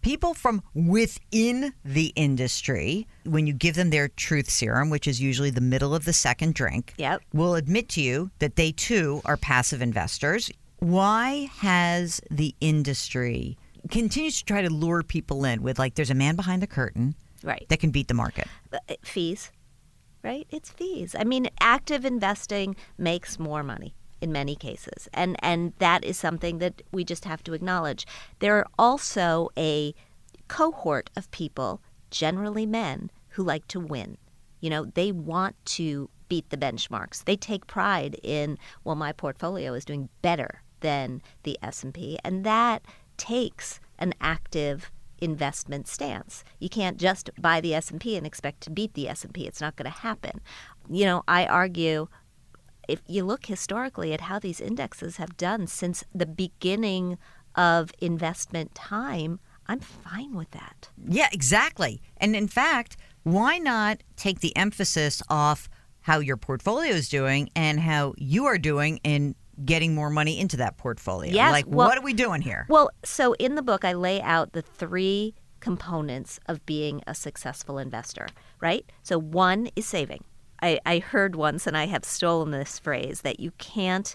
People 0.00 0.34
from 0.34 0.62
within 0.74 1.72
the 1.84 2.12
industry, 2.16 3.06
when 3.24 3.46
you 3.46 3.52
give 3.52 3.76
them 3.76 3.90
their 3.90 4.08
truth 4.08 4.50
serum, 4.50 4.90
which 4.90 5.06
is 5.06 5.20
usually 5.20 5.50
the 5.50 5.60
middle 5.60 5.94
of 5.94 6.04
the 6.04 6.12
second 6.12 6.54
drink, 6.54 6.94
Yep. 6.96 7.22
will 7.32 7.54
admit 7.54 7.88
to 7.90 8.00
you 8.00 8.30
that 8.40 8.56
they 8.56 8.72
too 8.72 9.22
are 9.24 9.36
passive 9.36 9.80
investors. 9.80 10.50
Why 10.80 11.48
has 11.58 12.20
the 12.30 12.54
industry 12.60 13.56
continues 13.90 14.38
to 14.38 14.44
try 14.44 14.62
to 14.62 14.70
lure 14.70 15.02
people 15.04 15.44
in 15.44 15.62
with 15.62 15.78
like 15.78 15.94
there's 15.94 16.10
a 16.10 16.14
man 16.14 16.34
behind 16.34 16.62
the 16.62 16.66
curtain 16.66 17.14
Right. 17.44 17.66
that 17.68 17.78
can 17.78 17.90
beat 17.90 18.08
the 18.08 18.14
market? 18.14 18.48
Uh, 18.72 18.78
fees, 19.04 19.52
right? 20.22 20.46
It's 20.50 20.70
fees. 20.70 21.14
I 21.18 21.24
mean, 21.24 21.48
active 21.60 22.04
investing 22.04 22.76
makes 22.98 23.38
more 23.38 23.62
money 23.62 23.94
in 24.20 24.32
many 24.32 24.54
cases, 24.54 25.08
and 25.12 25.36
and 25.40 25.72
that 25.78 26.04
is 26.04 26.16
something 26.16 26.58
that 26.58 26.82
we 26.92 27.04
just 27.04 27.24
have 27.24 27.42
to 27.44 27.54
acknowledge. 27.54 28.06
There 28.38 28.56
are 28.56 28.66
also 28.78 29.48
a 29.58 29.94
cohort 30.48 31.10
of 31.16 31.30
people, 31.30 31.80
generally 32.10 32.66
men, 32.66 33.10
who 33.30 33.42
like 33.42 33.66
to 33.68 33.80
win. 33.80 34.18
You 34.60 34.70
know, 34.70 34.84
they 34.84 35.10
want 35.10 35.56
to 35.64 36.08
beat 36.28 36.48
the 36.50 36.56
benchmarks. 36.56 37.24
They 37.24 37.36
take 37.36 37.66
pride 37.66 38.16
in, 38.22 38.58
well, 38.84 38.94
my 38.94 39.12
portfolio 39.12 39.74
is 39.74 39.84
doing 39.84 40.08
better 40.22 40.62
than 40.80 41.20
the 41.42 41.58
S&P, 41.62 42.18
and 42.24 42.44
that 42.44 42.84
takes 43.16 43.80
an 43.98 44.14
active 44.20 44.90
investment 45.22 45.86
stance. 45.88 46.44
You 46.58 46.68
can't 46.68 46.98
just 46.98 47.30
buy 47.40 47.60
the 47.60 47.74
S&P 47.74 48.16
and 48.16 48.26
expect 48.26 48.60
to 48.62 48.70
beat 48.70 48.94
the 48.94 49.08
S&P. 49.08 49.46
It's 49.46 49.60
not 49.60 49.76
going 49.76 49.90
to 49.90 49.98
happen. 49.98 50.40
You 50.90 51.04
know, 51.04 51.22
I 51.28 51.46
argue 51.46 52.08
if 52.88 53.00
you 53.06 53.24
look 53.24 53.46
historically 53.46 54.12
at 54.12 54.22
how 54.22 54.38
these 54.38 54.60
indexes 54.60 55.16
have 55.16 55.36
done 55.36 55.68
since 55.68 56.02
the 56.12 56.26
beginning 56.26 57.16
of 57.54 57.92
investment 58.00 58.74
time, 58.74 59.38
I'm 59.66 59.80
fine 59.80 60.34
with 60.34 60.50
that. 60.50 60.90
Yeah, 61.06 61.28
exactly. 61.32 62.02
And 62.16 62.34
in 62.34 62.48
fact, 62.48 62.96
why 63.22 63.58
not 63.58 64.02
take 64.16 64.40
the 64.40 64.56
emphasis 64.56 65.22
off 65.28 65.68
how 66.00 66.18
your 66.18 66.36
portfolio 66.36 66.92
is 66.92 67.08
doing 67.08 67.48
and 67.54 67.78
how 67.78 68.14
you 68.18 68.46
are 68.46 68.58
doing 68.58 68.98
in 69.04 69.36
getting 69.64 69.94
more 69.94 70.10
money 70.10 70.38
into 70.38 70.56
that 70.58 70.76
portfolio? 70.76 71.32
Yes, 71.32 71.52
Like, 71.52 71.66
well- 71.66 71.88
what 71.88 71.98
are 71.98 72.02
we 72.02 72.12
doing 72.14 72.40
here? 72.42 72.66
Well, 72.68 72.90
so 73.04 73.34
in 73.34 73.54
the 73.54 73.62
book, 73.62 73.84
I 73.84 73.92
lay 73.92 74.20
out 74.22 74.52
the 74.52 74.62
three 74.62 75.34
components 75.60 76.40
of 76.46 76.64
being 76.66 77.02
a 77.06 77.14
successful 77.14 77.78
investor, 77.78 78.26
right? 78.60 78.84
So 79.02 79.18
one 79.18 79.68
is 79.76 79.86
saving. 79.86 80.24
I, 80.60 80.78
I 80.86 80.98
heard 80.98 81.36
once, 81.36 81.66
and 81.66 81.76
I 81.76 81.86
have 81.86 82.04
stolen 82.04 82.50
this 82.50 82.78
phrase, 82.78 83.22
that 83.22 83.40
you 83.40 83.52
can't, 83.58 84.14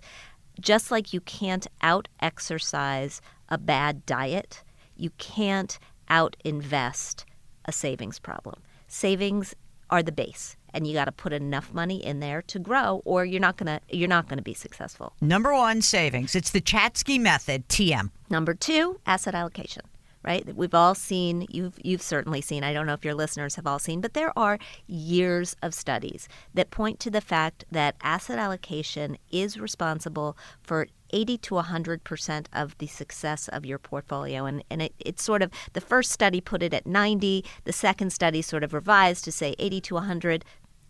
just 0.60 0.92
like 0.92 1.14
you 1.14 1.22
can't 1.22 1.68
out 1.82 2.08
exercise 2.22 3.22
a 3.50 3.58
bad 3.58 4.06
diet, 4.06 4.64
you 4.96 5.12
can't 5.18 5.78
out 6.10 6.36
invest 6.44 7.26
a 7.66 7.72
savings 7.72 8.20
problem. 8.20 8.62
Savings 8.88 9.54
are 9.90 10.04
the 10.04 10.12
base 10.12 10.56
and 10.78 10.86
you 10.86 10.94
got 10.94 11.06
to 11.06 11.12
put 11.12 11.34
enough 11.34 11.74
money 11.74 12.06
in 12.06 12.20
there 12.20 12.44
to 12.44 12.60
grow 12.60 13.02
or 13.04 13.26
you're 13.26 13.42
not 13.42 13.58
going 13.58 13.66
to 13.66 13.96
you're 13.96 14.08
not 14.08 14.28
going 14.28 14.38
to 14.38 14.44
be 14.44 14.54
successful. 14.54 15.14
Number 15.20 15.54
one, 15.54 15.82
savings. 15.82 16.36
It's 16.36 16.52
the 16.52 16.62
Chatzky 16.62 17.20
method, 17.20 17.68
TM. 17.68 18.12
Number 18.30 18.54
two, 18.54 19.00
asset 19.06 19.34
allocation. 19.34 19.82
Right, 20.24 20.54
we've 20.58 20.74
all 20.74 20.94
seen. 20.94 21.46
You've 21.50 21.80
you've 21.82 22.02
certainly 22.02 22.42
seen. 22.42 22.62
I 22.62 22.74
don't 22.74 22.86
know 22.86 22.94
if 22.94 23.06
your 23.06 23.14
listeners 23.14 23.56
have 23.56 23.66
all 23.66 23.80
seen, 23.80 24.02
but 24.02 24.14
there 24.14 24.38
are 24.38 24.60
years 24.86 25.56
of 25.62 25.74
studies 25.74 26.28
that 26.54 26.70
point 26.70 27.00
to 27.02 27.10
the 27.10 27.22
fact 27.22 27.64
that 27.72 27.96
asset 28.02 28.38
allocation 28.38 29.18
is 29.32 29.58
responsible 29.58 30.36
for 30.62 30.88
80 31.12 31.38
to 31.38 31.54
100 31.54 32.04
percent 32.04 32.50
of 32.52 32.78
the 32.80 32.88
success 32.88 33.48
of 33.48 33.66
your 33.66 33.80
portfolio, 33.80 34.44
and 34.46 34.66
and 34.70 34.82
it, 34.82 34.94
it's 35.00 35.24
sort 35.24 35.42
of 35.42 35.52
the 35.72 35.82
first 35.82 36.12
study 36.12 36.42
put 36.42 36.62
it 36.62 36.74
at 36.74 36.86
90. 36.86 37.46
The 37.64 37.72
second 37.72 38.10
study 38.12 38.42
sort 38.42 38.66
of 38.66 38.74
revised 38.74 39.24
to 39.26 39.32
say 39.32 39.56
80 39.60 39.80
to 39.82 39.94
100. 39.94 40.44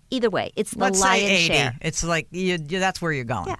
Either 0.10 0.30
way, 0.30 0.52
it's 0.56 0.72
the 0.72 0.80
Let's 0.80 1.02
lion's 1.02 1.24
say 1.24 1.36
80. 1.36 1.46
share. 1.46 1.76
It's 1.82 2.04
like 2.04 2.28
you, 2.32 2.58
you, 2.67 2.80
that's 2.80 3.02
where 3.02 3.12
you're 3.12 3.26
going. 3.26 3.48
Yeah. 3.48 3.58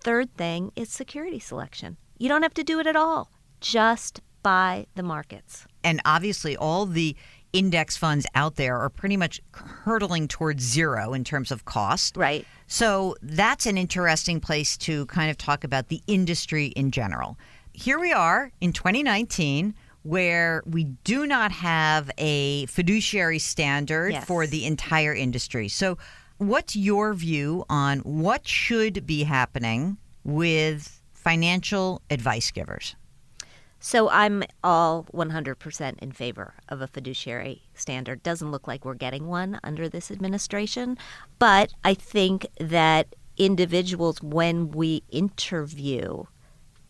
Third 0.00 0.34
thing 0.36 0.72
is 0.76 0.88
security 0.88 1.38
selection. 1.38 1.96
You 2.18 2.28
don't 2.28 2.42
have 2.42 2.54
to 2.54 2.64
do 2.64 2.80
it 2.80 2.86
at 2.86 2.96
all. 2.96 3.30
Just 3.60 4.20
buy 4.42 4.86
the 4.94 5.02
markets. 5.02 5.66
And 5.82 6.00
obviously, 6.04 6.56
all 6.56 6.86
the 6.86 7.16
index 7.52 7.96
funds 7.96 8.26
out 8.34 8.56
there 8.56 8.76
are 8.78 8.90
pretty 8.90 9.16
much 9.16 9.40
hurtling 9.52 10.28
towards 10.28 10.62
zero 10.62 11.12
in 11.14 11.24
terms 11.24 11.50
of 11.50 11.64
cost. 11.64 12.16
Right. 12.16 12.46
So 12.66 13.16
that's 13.22 13.66
an 13.66 13.78
interesting 13.78 14.40
place 14.40 14.76
to 14.78 15.06
kind 15.06 15.30
of 15.30 15.38
talk 15.38 15.64
about 15.64 15.88
the 15.88 16.02
industry 16.06 16.66
in 16.68 16.90
general. 16.90 17.38
Here 17.72 17.98
we 17.98 18.12
are 18.12 18.50
in 18.60 18.72
2019 18.72 19.74
where 20.06 20.62
we 20.66 20.84
do 21.04 21.26
not 21.26 21.50
have 21.52 22.10
a 22.16 22.66
fiduciary 22.66 23.38
standard 23.38 24.12
Yes. 24.12 24.24
for 24.24 24.46
the 24.46 24.64
entire 24.64 25.14
industry. 25.14 25.68
So 25.68 25.98
what's 26.38 26.76
your 26.76 27.12
view 27.14 27.64
on 27.68 28.00
what 28.00 28.46
should 28.46 29.04
be 29.06 29.24
happening 29.24 29.96
with 30.22 31.00
financial 31.12 32.02
advice 32.10 32.50
givers? 32.50 32.94
So 33.80 34.08
I'm 34.08 34.42
all 34.64 35.04
100% 35.12 35.98
in 36.00 36.12
favor 36.12 36.54
of 36.68 36.80
a 36.80 36.86
fiduciary 36.86 37.62
standard. 37.74 38.22
Doesn't 38.22 38.50
look 38.50 38.66
like 38.66 38.84
we're 38.84 38.94
getting 38.94 39.26
one 39.26 39.60
under 39.62 39.88
this 39.88 40.10
administration, 40.10 40.96
but 41.38 41.72
I 41.84 41.94
think 41.94 42.46
that 42.58 43.14
individuals 43.36 44.22
when 44.22 44.70
we 44.70 45.02
interview 45.10 46.24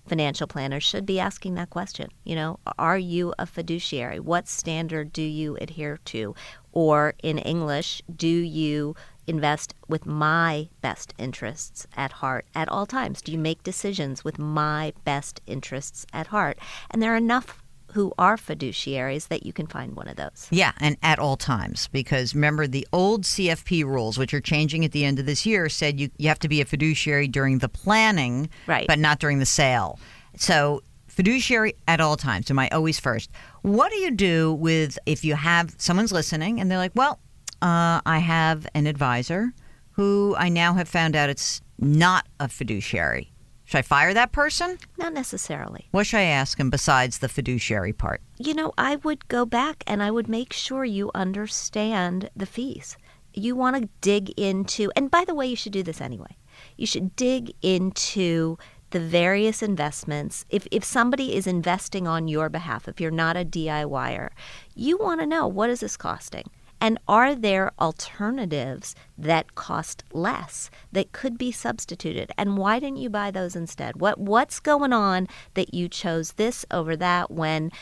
financial 0.07 0.47
planners 0.47 0.83
should 0.83 1.07
be 1.07 1.21
asking 1.21 1.55
that 1.55 1.71
question. 1.71 2.11
You 2.25 2.37
know, 2.37 2.59
are 2.79 2.99
you 2.99 3.35
a 3.39 3.47
fiduciary? 3.47 4.21
What 4.21 4.49
standard 4.49 5.13
do 5.13 5.23
you 5.23 5.57
adhere 5.61 5.99
to? 6.07 6.35
Or 6.73 7.15
in 7.23 7.39
English, 7.39 8.03
do 8.15 8.29
you 8.29 8.95
invest 9.27 9.75
with 9.89 10.07
my 10.07 10.69
best 10.81 11.13
interests 11.19 11.87
at 11.97 12.13
heart 12.13 12.47
at 12.55 12.69
all 12.69 12.87
times? 12.87 13.21
Do 13.21 13.33
you 13.33 13.39
make 13.39 13.63
decisions 13.63 14.25
with 14.25 14.39
my 14.39 14.93
best 15.05 15.41
interests 15.47 16.07
at 16.13 16.29
heart? 16.29 16.59
And 16.91 17.03
there 17.03 17.13
are 17.13 17.17
enough 17.17 17.63
who 17.97 18.13
are 18.19 18.37
fiduciaries 18.37 19.29
that 19.29 19.47
you 19.47 19.55
can 19.55 19.67
find 19.67 19.97
one 19.97 20.07
of 20.07 20.17
those. 20.17 20.49
Yeah, 20.51 20.73
and 20.81 20.99
at 21.03 21.19
all 21.19 21.39
times. 21.39 21.89
Because 21.89 22.35
remember, 22.35 22.67
the 22.67 22.87
old 22.93 23.23
CFP 23.25 23.85
rules, 23.87 24.19
which 24.19 24.35
are 24.35 24.41
changing 24.41 24.85
at 24.85 24.93
the 24.93 25.03
end 25.07 25.19
of 25.19 25.25
this 25.25 25.47
year, 25.47 25.71
said 25.71 25.99
you, 25.99 26.11
you 26.19 26.29
have 26.29 26.39
to 26.41 26.49
be 26.49 26.61
a 26.61 26.67
fiduciary 26.67 27.27
during 27.27 27.59
the 27.59 27.71
planning, 27.71 28.51
Right. 28.67 28.87
but 28.87 28.99
not 28.99 29.19
during 29.19 29.39
the 29.39 29.47
sale. 29.47 29.99
So, 30.37 30.83
fiduciary 31.09 31.75
at 31.89 31.99
all 32.03 32.19
times. 32.19 32.51
Am 32.51 32.59
I 32.59 32.69
always 32.69 33.01
first? 33.01 33.31
What 33.63 33.91
do 33.91 33.97
you 33.97 34.11
do 34.11 34.53
with 34.53 34.99
if 35.07 35.25
you 35.25 35.35
have 35.35 35.75
someone's 35.79 36.13
listening 36.13 36.61
and 36.61 36.71
they're 36.71 36.77
like, 36.77 36.93
well, 36.95 37.19
uh, 37.63 38.03
I 38.05 38.19
have 38.19 38.67
an 38.75 38.87
advisor 38.87 39.55
who 39.93 40.35
I 40.39 40.51
now 40.51 40.75
have 40.75 40.87
found 40.89 41.17
out 41.17 41.31
it's 41.31 41.63
not 41.79 42.27
a 42.39 42.49
fiduciary. 42.49 43.33
Should 43.67 43.79
I 43.79 43.83
fire 43.83 44.15
that 44.15 44.33
person? 44.33 44.79
Not 44.97 45.13
necessarily. 45.13 45.89
What 45.91 46.07
should 46.07 46.19
I 46.19 46.23
ask 46.23 46.59
him 46.59 46.71
besides 46.71 47.19
the 47.19 47.29
fiduciary 47.29 47.93
part? 47.93 48.23
you 48.39 48.55
know, 48.55 48.73
I 48.77 48.97
would 48.97 49.29
go 49.29 49.45
back 49.47 49.83
and 49.87 50.03
I 50.03 50.11
would 50.11 50.29
make 50.29 50.53
sure 50.53 50.85
you 50.85 51.11
understand 51.15 52.31
the 52.37 52.47
fees. 52.47 52.97
You 53.33 53.57
want 53.57 53.77
to 53.77 53.89
dig 54.01 54.31
into, 54.39 54.91
and 54.97 55.11
by 55.11 55.25
the 55.25 55.35
way, 55.35 55.47
you 55.47 55.57
should 55.57 55.73
do 55.73 55.83
this 55.83 56.01
anyway. 56.01 56.37
You 56.77 56.87
should 56.87 57.17
dig 57.17 57.53
into 57.63 58.57
the 58.91 59.01
various 59.01 59.63
investments. 59.63 60.45
If, 60.49 60.67
if 60.71 60.85
somebody 60.85 61.35
is 61.35 61.47
investing 61.47 62.07
on 62.07 62.29
your 62.29 62.49
behalf, 62.49 62.89
if 62.89 63.01
you're 63.01 63.11
not 63.11 63.37
a 63.37 63.45
DIYer, 63.45 64.31
you 64.75 64.97
want 64.97 65.21
to 65.21 65.27
know 65.27 65.47
what 65.47 65.71
is 65.71 65.81
this 65.81 65.97
costing? 65.97 66.49
And 66.87 67.01
are 67.09 67.35
there 67.35 67.73
alternatives 67.81 68.95
that 69.19 69.57
cost 69.57 70.05
less 70.13 70.71
that 70.93 71.11
could 71.11 71.37
be 71.37 71.51
substituted? 71.51 72.31
And 72.39 72.57
why 72.57 72.79
didn't 72.79 72.99
you 72.99 73.11
buy 73.11 73.33
those 73.33 73.57
instead? 73.57 74.01
What 74.01 74.21
what's 74.21 74.61
going 74.61 74.93
on 74.93 75.27
that 75.55 75.75
you 75.75 75.89
chose 75.89 76.35
this 76.35 76.65
over 76.71 76.95
that 76.95 77.29
when 77.29 77.73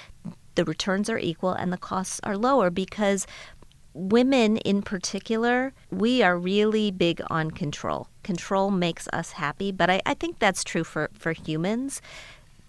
the 0.54 0.64
returns 0.64 1.10
are 1.10 1.18
equal 1.18 1.52
and 1.52 1.70
the 1.70 1.76
costs 1.76 2.18
are 2.24 2.38
lower? 2.38 2.70
Because 2.70 3.26
women 3.92 4.56
in 4.56 4.80
particular, 4.80 5.74
we 5.90 6.22
are 6.22 6.38
really 6.38 6.90
big 6.90 7.20
on 7.28 7.50
control. 7.50 8.08
Control 8.22 8.70
makes 8.70 9.06
us 9.12 9.32
happy, 9.32 9.70
but 9.70 9.90
I, 9.90 10.00
I 10.06 10.14
think 10.14 10.38
that's 10.38 10.64
true 10.64 10.82
for, 10.82 11.10
for 11.12 11.32
humans. 11.32 12.00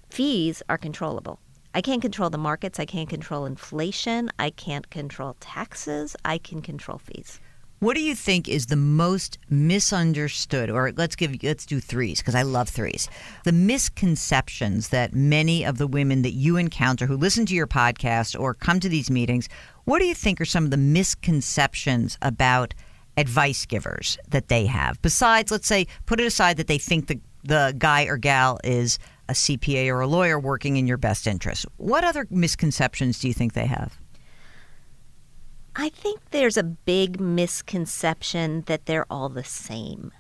Fees 0.09 0.61
are 0.67 0.77
controllable. 0.77 1.39
I 1.75 1.81
can't 1.81 2.01
control 2.01 2.29
the 2.29 2.37
markets. 2.37 2.79
I 2.79 2.85
can't 2.85 3.09
control 3.09 3.45
inflation. 3.45 4.31
I 4.39 4.51
can't 4.51 4.89
control 4.89 5.35
taxes. 5.41 6.15
I 6.23 6.37
can 6.37 6.61
control 6.61 6.99
fees. 6.99 7.41
What 7.79 7.95
do 7.95 8.01
you 8.01 8.15
think 8.15 8.47
is 8.47 8.67
the 8.67 8.77
most 8.77 9.37
misunderstood, 9.49 10.69
or 10.69 10.93
let's 10.95 11.17
give 11.17 11.35
let's 11.43 11.65
do 11.65 11.81
threes 11.81 12.19
because 12.19 12.33
I 12.33 12.43
love 12.43 12.69
threes. 12.69 13.09
The 13.43 13.51
misconceptions 13.51 14.87
that 14.89 15.13
many 15.13 15.65
of 15.65 15.77
the 15.77 15.85
women 15.85 16.21
that 16.21 16.31
you 16.31 16.55
encounter 16.55 17.07
who 17.07 17.17
listen 17.17 17.45
to 17.47 17.53
your 17.53 17.67
podcast 17.67 18.39
or 18.39 18.53
come 18.53 18.79
to 18.79 18.87
these 18.87 19.11
meetings, 19.11 19.49
what 19.83 19.99
do 19.99 20.05
you 20.05 20.15
think 20.15 20.39
are 20.39 20.45
some 20.45 20.63
of 20.63 20.71
the 20.71 20.77
misconceptions 20.77 22.17
about 22.21 22.73
advice 23.17 23.65
givers 23.65 24.17
that 24.29 24.47
they 24.47 24.65
have? 24.65 25.01
Besides, 25.01 25.51
let's 25.51 25.67
say, 25.67 25.87
put 26.05 26.21
it 26.21 26.25
aside 26.25 26.55
that 26.55 26.67
they 26.67 26.77
think 26.77 27.07
the 27.07 27.19
the 27.43 27.75
guy 27.77 28.05
or 28.05 28.15
gal 28.17 28.59
is 28.63 28.97
a 29.27 29.33
CPA 29.33 29.89
or 29.89 30.01
a 30.01 30.07
lawyer 30.07 30.39
working 30.39 30.77
in 30.77 30.87
your 30.87 30.97
best 30.97 31.27
interest. 31.27 31.65
What 31.77 32.03
other 32.03 32.27
misconceptions 32.29 33.19
do 33.19 33.27
you 33.27 33.33
think 33.33 33.53
they 33.53 33.65
have? 33.65 33.99
I 35.75 35.89
think 35.89 36.21
there's 36.31 36.57
a 36.57 36.63
big 36.63 37.19
misconception 37.19 38.63
that 38.67 38.85
they're 38.85 39.05
all 39.09 39.29
the 39.29 39.43
same. 39.43 40.11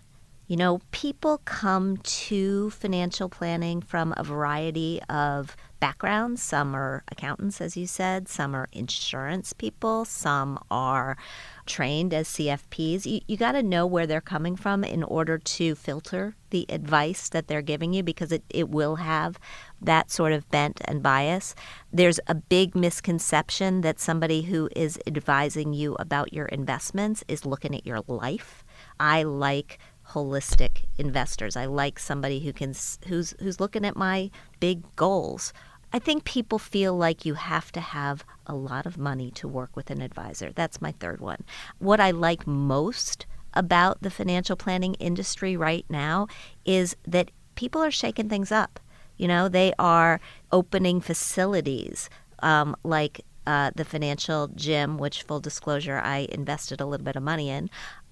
You 0.47 0.57
know, 0.57 0.79
people 0.91 1.39
come 1.45 1.97
to 1.97 2.69
financial 2.69 3.29
planning 3.29 3.81
from 3.81 4.13
a 4.15 4.23
variety 4.23 5.01
of 5.09 5.57
backgrounds. 5.79 6.41
Some 6.43 6.75
are 6.75 7.03
accountants, 7.11 7.61
as 7.61 7.75
you 7.75 7.87
said, 7.87 8.27
some 8.27 8.55
are 8.55 8.67
insurance 8.71 9.53
people, 9.53 10.05
some 10.05 10.59
are 10.69 11.17
trained 11.65 12.13
as 12.13 12.27
CFPs. 12.27 13.07
You, 13.07 13.21
you 13.27 13.37
got 13.37 13.53
to 13.53 13.63
know 13.63 13.87
where 13.87 14.05
they're 14.05 14.21
coming 14.21 14.55
from 14.55 14.83
in 14.83 15.03
order 15.03 15.39
to 15.39 15.73
filter 15.73 16.35
the 16.51 16.67
advice 16.69 17.27
that 17.29 17.47
they're 17.47 17.63
giving 17.63 17.93
you 17.93 18.03
because 18.03 18.31
it, 18.31 18.43
it 18.49 18.69
will 18.69 18.97
have 18.97 19.39
that 19.81 20.11
sort 20.11 20.31
of 20.31 20.49
bent 20.49 20.79
and 20.85 21.01
bias. 21.01 21.55
There's 21.91 22.19
a 22.27 22.35
big 22.35 22.75
misconception 22.75 23.81
that 23.81 23.99
somebody 23.99 24.43
who 24.43 24.69
is 24.75 24.99
advising 25.07 25.73
you 25.73 25.95
about 25.95 26.33
your 26.33 26.45
investments 26.45 27.23
is 27.27 27.45
looking 27.47 27.75
at 27.75 27.85
your 27.85 28.01
life. 28.07 28.63
I 28.99 29.23
like 29.23 29.79
holistic 30.09 30.85
investors. 30.97 31.55
I 31.55 31.65
like 31.65 31.99
somebody 31.99 32.39
who 32.39 32.53
can 32.53 32.73
who's 33.07 33.35
who's 33.39 33.59
looking 33.59 33.85
at 33.85 33.95
my 33.95 34.31
big 34.59 34.83
goals. 34.95 35.53
I 35.93 35.99
think 35.99 36.25
people 36.25 36.59
feel 36.59 36.95
like 36.95 37.25
you 37.25 37.35
have 37.35 37.71
to 37.71 37.79
have 37.79 38.25
a 38.45 38.55
lot 38.55 38.85
of 38.85 38.97
money 38.97 39.31
to 39.31 39.47
work 39.47 39.75
with 39.75 39.89
an 39.89 40.01
advisor. 40.01 40.51
That's 40.53 40.81
my 40.81 40.91
third 40.91 41.21
one. 41.21 41.43
What 41.79 41.99
I 41.99 42.11
like 42.11 42.45
most 42.45 43.25
about 43.53 44.01
the 44.01 44.09
financial 44.09 44.57
planning 44.57 44.95
industry 44.95 45.55
right 45.55 45.85
now 45.87 46.27
is 46.65 46.95
that 47.07 47.31
people 47.55 47.81
are 47.81 47.91
shaking 47.91 48.27
things 48.27 48.51
up. 48.51 48.79
You 49.17 49.29
know, 49.29 49.47
they 49.47 49.73
are 49.79 50.19
opening 50.51 50.99
facilities 50.99 52.09
um, 52.39 52.75
like 52.83 53.21
uh, 53.47 53.71
the 53.75 53.85
financial 53.85 54.47
gym, 54.49 54.97
which, 54.97 55.23
full 55.23 55.39
disclosure, 55.39 55.99
I 56.03 56.27
invested 56.31 56.81
a 56.81 56.85
little 56.85 57.05
bit 57.05 57.15
of 57.15 57.23
money 57.23 57.49
in. 57.49 57.69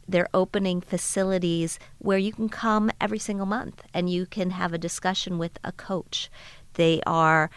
They're 0.08 0.30
opening 0.34 0.82
facilities 0.82 1.80
where 2.00 2.18
you 2.18 2.32
can 2.34 2.50
come 2.50 2.92
every 3.00 3.20
single 3.20 3.46
month 3.46 3.82
and 3.94 4.10
you 4.10 4.26
can 4.26 4.52
have 4.52 4.74
a 4.74 4.78
discussion 4.78 5.38
with 5.38 5.58
a 5.64 5.72
coach. 5.72 6.30
They 6.74 7.02
are 7.06 7.50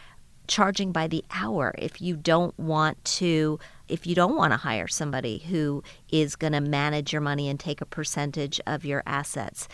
charging 0.46 0.92
by 0.92 1.08
the 1.08 1.24
hour 1.32 1.74
if 1.76 2.00
you 2.00 2.16
don't 2.16 2.56
want 2.58 3.04
to 3.04 3.58
if 3.88 4.06
you 4.06 4.14
don't 4.14 4.36
want 4.36 4.52
to 4.52 4.56
hire 4.56 4.86
somebody 4.86 5.38
who 5.38 5.82
is 6.08 6.36
going 6.36 6.52
to 6.52 6.60
manage 6.60 7.12
your 7.12 7.20
money 7.20 7.48
and 7.48 7.58
take 7.58 7.80
a 7.80 7.86
percentage 7.86 8.60
of 8.64 8.84
your 8.84 9.02
assets 9.06 9.66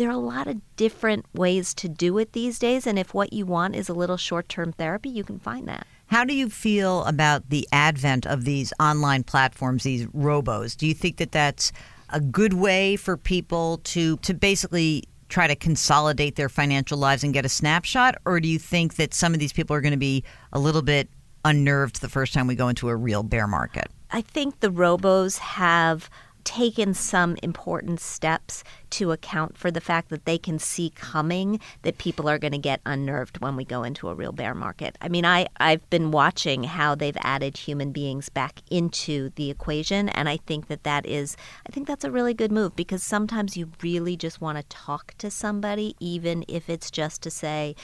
there 0.00 0.08
are 0.08 0.12
a 0.12 0.16
lot 0.16 0.46
of 0.46 0.58
different 0.76 1.26
ways 1.34 1.74
to 1.74 1.86
do 1.86 2.16
it 2.16 2.32
these 2.32 2.58
days. 2.58 2.86
And 2.86 2.98
if 2.98 3.12
what 3.12 3.34
you 3.34 3.44
want 3.44 3.76
is 3.76 3.90
a 3.90 3.92
little 3.92 4.16
short 4.16 4.48
term 4.48 4.72
therapy, 4.72 5.10
you 5.10 5.22
can 5.24 5.38
find 5.38 5.68
that. 5.68 5.86
How 6.06 6.24
do 6.24 6.34
you 6.34 6.48
feel 6.48 7.04
about 7.04 7.50
the 7.50 7.68
advent 7.70 8.26
of 8.26 8.44
these 8.44 8.72
online 8.80 9.24
platforms, 9.24 9.82
these 9.82 10.06
robos? 10.06 10.74
Do 10.74 10.86
you 10.86 10.94
think 10.94 11.18
that 11.18 11.32
that's 11.32 11.70
a 12.12 12.20
good 12.20 12.54
way 12.54 12.96
for 12.96 13.16
people 13.16 13.78
to 13.84 14.16
to 14.18 14.34
basically 14.34 15.04
try 15.28 15.46
to 15.46 15.54
consolidate 15.54 16.36
their 16.36 16.48
financial 16.48 16.98
lives 16.98 17.22
and 17.22 17.32
get 17.32 17.44
a 17.44 17.48
snapshot 17.48 18.16
or 18.24 18.40
do 18.40 18.48
you 18.48 18.58
think 18.58 18.96
that 18.96 19.14
some 19.14 19.32
of 19.32 19.38
these 19.38 19.52
people 19.52 19.74
are 19.76 19.80
going 19.80 19.92
to 19.92 19.98
be 19.98 20.24
a 20.52 20.58
little 20.58 20.82
bit 20.82 21.08
unnerved 21.44 22.00
the 22.00 22.08
first 22.08 22.34
time 22.34 22.46
we 22.46 22.54
go 22.54 22.68
into 22.68 22.88
a 22.88 22.96
real 22.96 23.22
bear 23.22 23.46
market? 23.46 23.88
I 24.10 24.22
think 24.22 24.60
the 24.60 24.70
robos 24.70 25.38
have 25.38 26.10
taken 26.44 26.94
some 26.94 27.36
important 27.42 28.00
steps 28.00 28.64
to 28.90 29.12
account 29.12 29.56
for 29.56 29.70
the 29.70 29.80
fact 29.80 30.08
that 30.08 30.24
they 30.24 30.38
can 30.38 30.58
see 30.58 30.90
coming 30.90 31.60
that 31.82 31.98
people 31.98 32.28
are 32.28 32.38
going 32.38 32.52
to 32.52 32.58
get 32.58 32.80
unnerved 32.84 33.40
when 33.40 33.56
we 33.56 33.64
go 33.64 33.82
into 33.82 34.08
a 34.08 34.14
real 34.14 34.32
bear 34.32 34.54
market. 34.54 34.96
I 35.00 35.08
mean, 35.08 35.24
I, 35.24 35.46
I've 35.58 35.88
been 35.90 36.10
watching 36.10 36.64
how 36.64 36.94
they've 36.94 37.16
added 37.20 37.56
human 37.56 37.92
beings 37.92 38.28
back 38.28 38.62
into 38.70 39.30
the 39.36 39.50
equation, 39.50 40.08
and 40.10 40.28
I 40.28 40.38
think 40.38 40.68
that 40.68 40.84
that 40.84 41.06
is, 41.06 41.36
I 41.68 41.72
think 41.72 41.86
that's 41.86 42.04
a 42.04 42.10
really 42.10 42.34
good 42.34 42.52
move 42.52 42.74
because 42.74 43.02
sometimes 43.02 43.56
you 43.56 43.70
really 43.82 44.16
just 44.16 44.40
want 44.40 44.58
to 44.58 44.64
talk 44.64 45.14
to 45.18 45.30
somebody, 45.30 45.94
even 46.00 46.44
if 46.48 46.68
it's 46.68 46.90
just 46.90 47.22
to 47.22 47.30
say, 47.30 47.74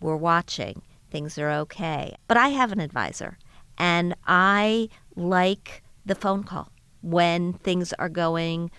we're 0.00 0.16
watching, 0.16 0.82
things 1.10 1.38
are 1.38 1.50
okay. 1.50 2.16
But 2.28 2.36
I 2.36 2.48
have 2.48 2.72
an 2.72 2.80
advisor, 2.80 3.38
and 3.78 4.14
I 4.26 4.88
like 5.14 5.82
the 6.04 6.14
phone 6.14 6.44
call 6.44 6.70
when 7.06 7.52
things 7.54 7.92
are 7.94 8.08
going 8.08 8.70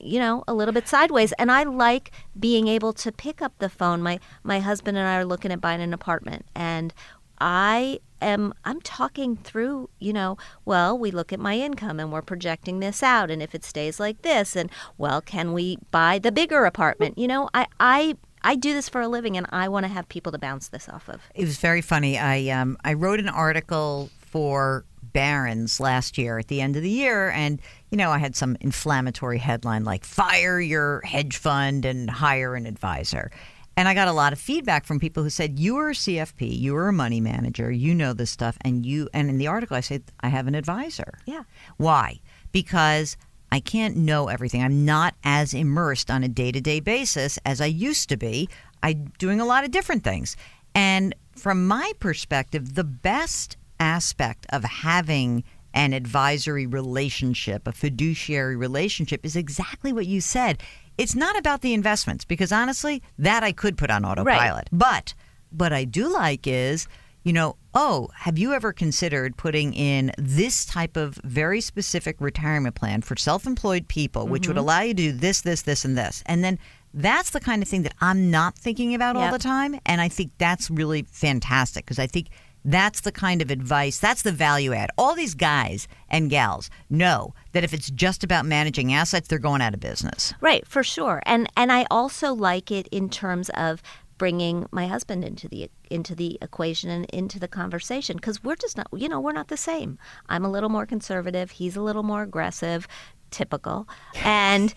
you 0.00 0.18
know 0.18 0.42
a 0.48 0.54
little 0.54 0.74
bit 0.74 0.88
sideways. 0.88 1.32
And 1.32 1.50
i 1.50 1.62
like 1.62 2.12
being 2.38 2.68
able 2.68 2.92
to 2.94 3.12
pick 3.12 3.42
up 3.42 3.52
the 3.58 3.68
phone. 3.68 4.02
My 4.02 4.18
my 4.42 4.60
husband 4.60 4.96
and 4.96 5.06
i 5.06 5.16
are 5.16 5.24
looking 5.24 5.52
at 5.52 5.60
buying 5.60 5.80
an 5.80 5.94
apartment. 5.94 6.46
And 6.54 6.92
i 7.40 7.98
am 8.20 8.52
i'm 8.64 8.80
talking 8.82 9.34
through 9.34 9.88
you 9.98 10.12
know 10.12 10.36
well 10.66 10.98
we 10.98 11.10
look 11.10 11.32
at 11.32 11.40
my 11.40 11.56
income 11.56 11.98
and 11.98 12.12
we're 12.12 12.22
projecting 12.22 12.80
this 12.80 13.02
out. 13.02 13.30
And 13.30 13.42
if 13.42 13.54
it 13.54 13.64
stays 13.64 14.00
like 14.00 14.22
this 14.22 14.56
and 14.56 14.70
well 14.98 15.20
can 15.20 15.52
we 15.52 15.78
buy 15.90 16.18
the 16.18 16.32
bigger 16.32 16.64
apartment? 16.64 17.18
You 17.18 17.28
know 17.28 17.48
i 17.54 17.66
i 17.78 18.16
I 18.42 18.56
do 18.56 18.72
this 18.72 18.88
for 18.88 19.02
a 19.02 19.06
living, 19.06 19.36
and 19.36 19.46
I 19.50 19.68
want 19.68 19.84
to 19.84 19.88
have 19.88 20.08
people 20.08 20.32
to 20.32 20.38
bounce 20.38 20.68
this 20.68 20.88
off 20.88 21.10
of. 21.10 21.20
It 21.34 21.44
was 21.44 21.58
very 21.58 21.82
funny. 21.82 22.18
I 22.18 22.48
um, 22.48 22.78
I 22.82 22.94
wrote 22.94 23.20
an 23.20 23.28
article 23.28 24.08
for 24.18 24.86
Barron's 25.12 25.80
last 25.80 26.18
year 26.18 26.38
at 26.38 26.48
the 26.48 26.60
end 26.60 26.76
of 26.76 26.82
the 26.82 26.90
year. 26.90 27.30
And, 27.30 27.60
you 27.90 27.96
know, 27.96 28.10
I 28.10 28.18
had 28.18 28.36
some 28.36 28.56
inflammatory 28.60 29.38
headline 29.38 29.84
like 29.84 30.04
fire 30.04 30.60
your 30.60 31.00
hedge 31.02 31.36
fund 31.36 31.84
and 31.84 32.10
hire 32.10 32.54
an 32.54 32.66
advisor. 32.66 33.30
And 33.76 33.88
I 33.88 33.94
got 33.94 34.08
a 34.08 34.12
lot 34.12 34.32
of 34.32 34.38
feedback 34.38 34.84
from 34.84 35.00
people 35.00 35.22
who 35.22 35.30
said, 35.30 35.58
You 35.58 35.76
are 35.76 35.90
a 35.90 35.94
CFP, 35.94 36.58
you 36.58 36.76
are 36.76 36.88
a 36.88 36.92
money 36.92 37.20
manager, 37.20 37.70
you 37.70 37.94
know 37.94 38.12
this 38.12 38.30
stuff. 38.30 38.58
And 38.62 38.84
you, 38.84 39.08
and 39.14 39.30
in 39.30 39.38
the 39.38 39.46
article, 39.46 39.76
I 39.76 39.80
said, 39.80 40.02
I 40.20 40.28
have 40.28 40.46
an 40.46 40.54
advisor. 40.54 41.18
Yeah. 41.24 41.44
Why? 41.76 42.20
Because 42.52 43.16
I 43.52 43.60
can't 43.60 43.96
know 43.96 44.28
everything. 44.28 44.62
I'm 44.62 44.84
not 44.84 45.14
as 45.24 45.54
immersed 45.54 46.10
on 46.10 46.22
a 46.22 46.28
day 46.28 46.52
to 46.52 46.60
day 46.60 46.80
basis 46.80 47.38
as 47.44 47.60
I 47.60 47.66
used 47.66 48.08
to 48.10 48.16
be. 48.16 48.48
I'm 48.82 49.12
doing 49.18 49.40
a 49.40 49.44
lot 49.44 49.64
of 49.64 49.70
different 49.70 50.04
things. 50.04 50.36
And 50.74 51.14
from 51.36 51.66
my 51.66 51.92
perspective, 52.00 52.74
the 52.74 52.84
best 52.84 53.56
aspect 53.80 54.46
of 54.50 54.62
having 54.62 55.42
an 55.74 55.92
advisory 55.92 56.66
relationship, 56.66 57.66
a 57.66 57.72
fiduciary 57.72 58.56
relationship, 58.56 59.24
is 59.24 59.36
exactly 59.36 59.92
what 59.92 60.06
you 60.06 60.20
said. 60.20 60.60
It's 60.98 61.14
not 61.14 61.38
about 61.38 61.62
the 61.62 61.74
investments 61.74 62.24
because 62.24 62.52
honestly, 62.52 63.02
that 63.18 63.42
I 63.42 63.52
could 63.52 63.78
put 63.78 63.90
on 63.90 64.04
autopilot. 64.04 64.68
Right. 64.70 64.78
But 64.78 65.14
what 65.50 65.72
I 65.72 65.84
do 65.84 66.12
like 66.12 66.46
is, 66.46 66.86
you 67.22 67.32
know, 67.32 67.56
oh, 67.74 68.08
have 68.14 68.38
you 68.38 68.52
ever 68.52 68.72
considered 68.72 69.36
putting 69.36 69.74
in 69.74 70.10
this 70.18 70.64
type 70.64 70.96
of 70.96 71.14
very 71.24 71.60
specific 71.60 72.16
retirement 72.20 72.74
plan 72.74 73.02
for 73.02 73.16
self 73.16 73.46
employed 73.46 73.88
people, 73.88 74.22
mm-hmm. 74.22 74.32
which 74.32 74.48
would 74.48 74.56
mm-hmm. 74.56 74.64
allow 74.64 74.80
you 74.80 74.94
to 74.94 75.02
do 75.02 75.12
this, 75.12 75.42
this, 75.42 75.62
this, 75.62 75.84
and 75.84 75.96
this? 75.96 76.22
And 76.26 76.42
then 76.42 76.58
that's 76.92 77.30
the 77.30 77.40
kind 77.40 77.62
of 77.62 77.68
thing 77.68 77.82
that 77.82 77.94
I'm 78.00 78.30
not 78.30 78.56
thinking 78.56 78.94
about 78.94 79.16
yep. 79.16 79.24
all 79.24 79.32
the 79.32 79.38
time. 79.38 79.78
And 79.86 80.00
I 80.00 80.08
think 80.08 80.32
that's 80.38 80.70
really 80.70 81.02
fantastic 81.10 81.84
because 81.84 81.98
I 81.98 82.06
think 82.06 82.28
that's 82.64 83.00
the 83.00 83.12
kind 83.12 83.42
of 83.42 83.50
advice, 83.50 83.98
that's 83.98 84.22
the 84.22 84.32
value 84.32 84.72
add. 84.72 84.90
All 84.98 85.14
these 85.14 85.34
guys 85.34 85.88
and 86.08 86.30
gals 86.30 86.70
know 86.88 87.34
that 87.52 87.64
if 87.64 87.72
it's 87.72 87.90
just 87.90 88.24
about 88.24 88.44
managing 88.46 88.92
assets, 88.92 89.28
they're 89.28 89.38
going 89.38 89.62
out 89.62 89.74
of 89.74 89.80
business. 89.80 90.34
Right, 90.40 90.66
for 90.66 90.82
sure. 90.82 91.22
And 91.26 91.50
and 91.56 91.72
I 91.72 91.86
also 91.90 92.32
like 92.34 92.70
it 92.70 92.88
in 92.88 93.08
terms 93.08 93.50
of 93.50 93.82
bringing 94.20 94.66
my 94.70 94.86
husband 94.86 95.24
into 95.24 95.48
the 95.48 95.70
into 95.88 96.14
the 96.14 96.38
equation 96.42 96.90
and 96.90 97.06
into 97.06 97.38
the 97.38 97.48
conversation 97.48 98.16
because 98.16 98.44
we're 98.44 98.54
just 98.54 98.76
not 98.76 98.86
you 98.94 99.08
know 99.08 99.18
we're 99.18 99.32
not 99.32 99.48
the 99.48 99.56
same 99.56 99.98
i'm 100.28 100.44
a 100.44 100.50
little 100.50 100.68
more 100.68 100.84
conservative 100.84 101.52
he's 101.52 101.74
a 101.74 101.80
little 101.80 102.02
more 102.02 102.20
aggressive 102.20 102.86
typical 103.30 103.88
and 104.22 104.74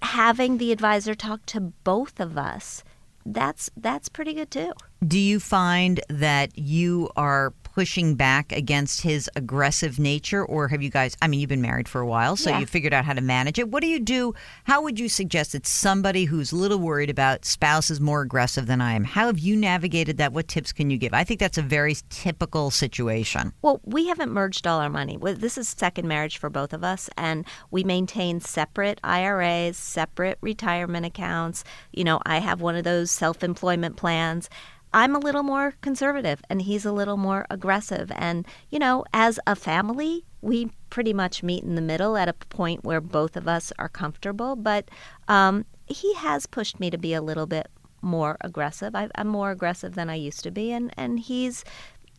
having 0.00 0.56
the 0.56 0.72
advisor 0.72 1.14
talk 1.14 1.44
to 1.44 1.60
both 1.60 2.18
of 2.18 2.38
us 2.38 2.82
that's 3.26 3.70
that's 3.76 4.08
pretty 4.08 4.34
good 4.34 4.50
too. 4.50 4.72
Do 5.06 5.18
you 5.18 5.40
find 5.40 6.00
that 6.08 6.58
you 6.58 7.10
are 7.16 7.52
pushing 7.76 8.14
back 8.14 8.52
against 8.52 9.02
his 9.02 9.28
aggressive 9.36 9.98
nature 9.98 10.42
or 10.42 10.66
have 10.66 10.80
you 10.80 10.88
guys 10.88 11.14
I 11.20 11.28
mean 11.28 11.40
you've 11.40 11.50
been 11.50 11.60
married 11.60 11.86
for 11.90 12.00
a 12.00 12.06
while 12.06 12.34
so 12.34 12.48
yeah. 12.48 12.60
you 12.60 12.64
figured 12.64 12.94
out 12.94 13.04
how 13.04 13.12
to 13.12 13.20
manage 13.20 13.58
it. 13.58 13.68
What 13.68 13.82
do 13.82 13.86
you 13.86 14.00
do 14.00 14.32
how 14.64 14.80
would 14.80 14.98
you 14.98 15.10
suggest 15.10 15.52
that 15.52 15.66
somebody 15.66 16.24
who's 16.24 16.52
a 16.52 16.56
little 16.56 16.78
worried 16.78 17.10
about 17.10 17.44
spouse 17.44 17.90
is 17.90 18.00
more 18.00 18.22
aggressive 18.22 18.66
than 18.66 18.80
I 18.80 18.94
am? 18.94 19.04
How 19.04 19.26
have 19.26 19.38
you 19.38 19.54
navigated 19.56 20.16
that? 20.16 20.32
What 20.32 20.48
tips 20.48 20.72
can 20.72 20.88
you 20.88 20.96
give? 20.96 21.12
I 21.12 21.22
think 21.22 21.38
that's 21.38 21.58
a 21.58 21.62
very 21.62 21.94
typical 22.08 22.70
situation. 22.70 23.52
Well 23.60 23.82
we 23.84 24.06
haven't 24.06 24.32
merged 24.32 24.66
all 24.66 24.80
our 24.80 24.88
money. 24.88 25.18
This 25.20 25.58
is 25.58 25.68
second 25.68 26.08
marriage 26.08 26.38
for 26.38 26.48
both 26.48 26.72
of 26.72 26.82
us 26.82 27.10
and 27.18 27.44
we 27.70 27.84
maintain 27.84 28.40
separate 28.40 29.02
IRAs 29.04 29.76
separate 29.76 30.38
retirement 30.40 31.04
accounts. 31.04 31.62
You 31.92 32.04
know 32.04 32.20
I 32.24 32.38
have 32.38 32.62
one 32.62 32.74
of 32.74 32.84
those 32.84 33.10
self-employment 33.10 33.98
plans 33.98 34.48
I'm 34.92 35.14
a 35.14 35.18
little 35.18 35.42
more 35.42 35.74
conservative 35.80 36.42
and 36.48 36.62
he's 36.62 36.84
a 36.84 36.92
little 36.92 37.16
more 37.16 37.46
aggressive. 37.50 38.10
And, 38.14 38.46
you 38.70 38.78
know, 38.78 39.04
as 39.12 39.38
a 39.46 39.54
family, 39.54 40.24
we 40.40 40.70
pretty 40.90 41.12
much 41.12 41.42
meet 41.42 41.64
in 41.64 41.74
the 41.74 41.82
middle 41.82 42.16
at 42.16 42.28
a 42.28 42.32
point 42.32 42.84
where 42.84 43.00
both 43.00 43.36
of 43.36 43.46
us 43.48 43.72
are 43.78 43.88
comfortable. 43.88 44.56
But 44.56 44.90
um, 45.28 45.64
he 45.86 46.14
has 46.14 46.46
pushed 46.46 46.80
me 46.80 46.90
to 46.90 46.98
be 46.98 47.12
a 47.14 47.22
little 47.22 47.46
bit 47.46 47.68
more 48.00 48.36
aggressive. 48.40 48.94
I, 48.94 49.08
am 49.16 49.28
more 49.28 49.50
aggressive 49.50 49.94
than 49.94 50.08
I 50.08 50.14
used 50.14 50.42
to 50.44 50.50
be. 50.50 50.72
And, 50.72 50.92
and 50.96 51.18
he's 51.20 51.64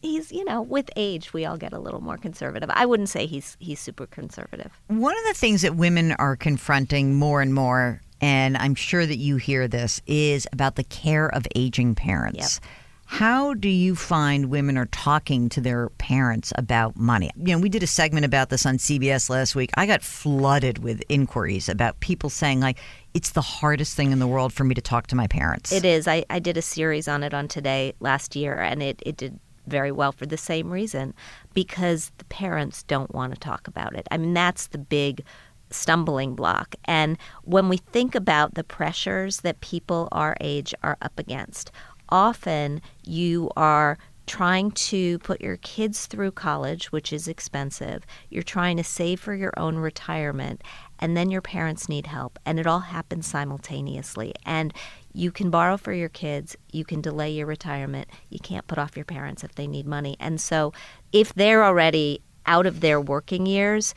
he's 0.02 0.32
you 0.32 0.46
know 0.46 0.62
with 0.62 0.90
age 0.96 1.34
we 1.34 1.46
all 1.46 1.58
get 1.58 1.74
a 1.74 1.80
little 1.80 2.02
more 2.02 2.18
conservative 2.18 2.70
i 2.74 2.86
wouldn't 2.86 3.10
say 3.10 3.26
he's 3.26 3.58
he's 3.60 3.80
super 3.80 4.06
conservative 4.06 4.72
one 4.90 5.18
of 5.18 5.24
the 5.26 5.34
things 5.34 5.64
that 5.64 5.76
women 5.76 6.12
are 6.14 6.36
confronting 6.36 7.16
more 7.16 7.42
and 7.42 7.52
more 7.54 8.00
and 8.22 8.58
I'm 8.58 8.76
sure 8.76 9.06
that 9.06 9.18
you 9.18 9.38
hear 9.38 9.68
this, 9.68 10.02
is 10.08 10.48
about 10.52 10.76
the 10.76 10.84
care 10.84 11.28
of 11.28 11.46
aging 11.56 11.96
parents. 11.96 12.60
Yep. 12.62 12.72
How 13.10 13.54
do 13.54 13.70
you 13.70 13.96
find 13.96 14.48
women 14.48 14.78
are 14.78 14.88
talking 14.88 15.48
to 15.50 15.62
their 15.62 15.90
parents 15.92 16.52
about 16.58 16.98
money? 16.98 17.32
You 17.38 17.56
know, 17.56 17.60
we 17.60 17.70
did 17.70 17.82
a 17.82 17.88
segment 17.88 18.26
about 18.26 18.50
this 18.50 18.66
on 18.66 18.78
CBS 18.78 19.30
last 19.30 19.56
week. 19.56 19.72
I 19.76 19.86
got 19.86 20.02
flooded 20.02 20.80
with 20.80 21.02
inquiries 21.08 21.70
about 21.70 22.02
people 22.02 22.30
saying, 22.30 22.60
like, 22.60 22.80
it's 23.14 23.30
the 23.30 23.42
hardest 23.42 23.96
thing 23.96 24.12
in 24.12 24.20
the 24.20 24.28
world 24.28 24.52
for 24.52 24.66
me 24.66 24.76
to 24.76 24.82
talk 24.82 25.08
to 25.08 25.16
my 25.16 25.26
parents. 25.26 25.72
It 25.72 25.86
is. 25.86 26.06
I, 26.06 26.26
I 26.30 26.40
did 26.40 26.58
a 26.58 26.62
series 26.62 27.08
on 27.08 27.24
it 27.24 27.34
on 27.34 27.48
Today 27.48 27.94
last 28.02 28.36
year, 28.36 28.60
and 28.60 28.84
it, 28.84 29.02
it 29.06 29.16
did 29.16 29.40
very 29.68 29.92
well 29.92 30.12
for 30.12 30.26
the 30.26 30.38
same 30.38 30.70
reason 30.70 31.14
because 31.54 32.12
the 32.18 32.26
parents 32.26 32.84
don't 32.84 33.14
want 33.14 33.34
to 33.34 33.40
talk 33.40 33.70
about 33.70 33.96
it. 33.96 34.06
I 34.12 34.18
mean, 34.18 34.34
that's 34.34 34.68
the 34.68 34.78
big 34.78 35.24
stumbling 35.70 36.36
block. 36.36 36.76
And 36.86 37.18
when 37.44 37.70
we 37.70 37.78
think 37.78 38.16
about 38.16 38.56
the 38.56 38.64
pressures 38.64 39.42
that 39.42 39.62
people 39.62 40.08
our 40.12 40.36
age 40.42 40.74
are 40.84 40.98
up 41.02 41.20
against, 41.20 41.72
often 42.10 42.82
you 43.04 43.50
are 43.56 43.98
trying 44.28 44.72
to 44.72 45.18
put 45.20 45.42
your 45.42 45.58
kids 45.58 46.06
through 46.06 46.32
college, 46.32 46.92
which 46.92 47.14
is 47.14 47.28
expensive. 47.28 48.06
You're 48.30 48.44
trying 48.44 48.76
to 48.78 48.84
save 48.84 49.22
for 49.22 49.34
your 49.34 49.54
own 49.58 49.78
retirement, 49.78 50.62
and 51.00 51.16
then 51.16 51.32
your 51.32 51.42
parents 51.42 51.88
need 51.88 52.08
help. 52.08 52.38
And 52.46 52.60
it 52.60 52.68
all 52.68 52.82
happens 52.82 53.26
simultaneously. 53.26 54.34
And 54.46 54.74
you 55.14 55.32
can 55.32 55.50
borrow 55.50 55.78
for 55.78 55.94
your 55.94 56.10
kids, 56.10 56.56
you 56.72 56.84
can 56.86 57.02
delay 57.02 57.32
your 57.32 57.48
retirement. 57.48 58.10
You 58.30 58.40
can't 58.40 58.68
put 58.68 58.78
off 58.78 58.98
your 58.98 59.06
parents 59.06 59.44
if 59.44 59.56
they 59.56 59.66
need 59.66 59.88
money. 59.88 60.18
And 60.20 60.40
so, 60.40 60.74
if 61.14 61.34
they're 61.34 61.64
already 61.64 62.22
out 62.46 62.66
of 62.66 62.82
their 62.82 63.00
working 63.02 63.46
years, 63.46 63.96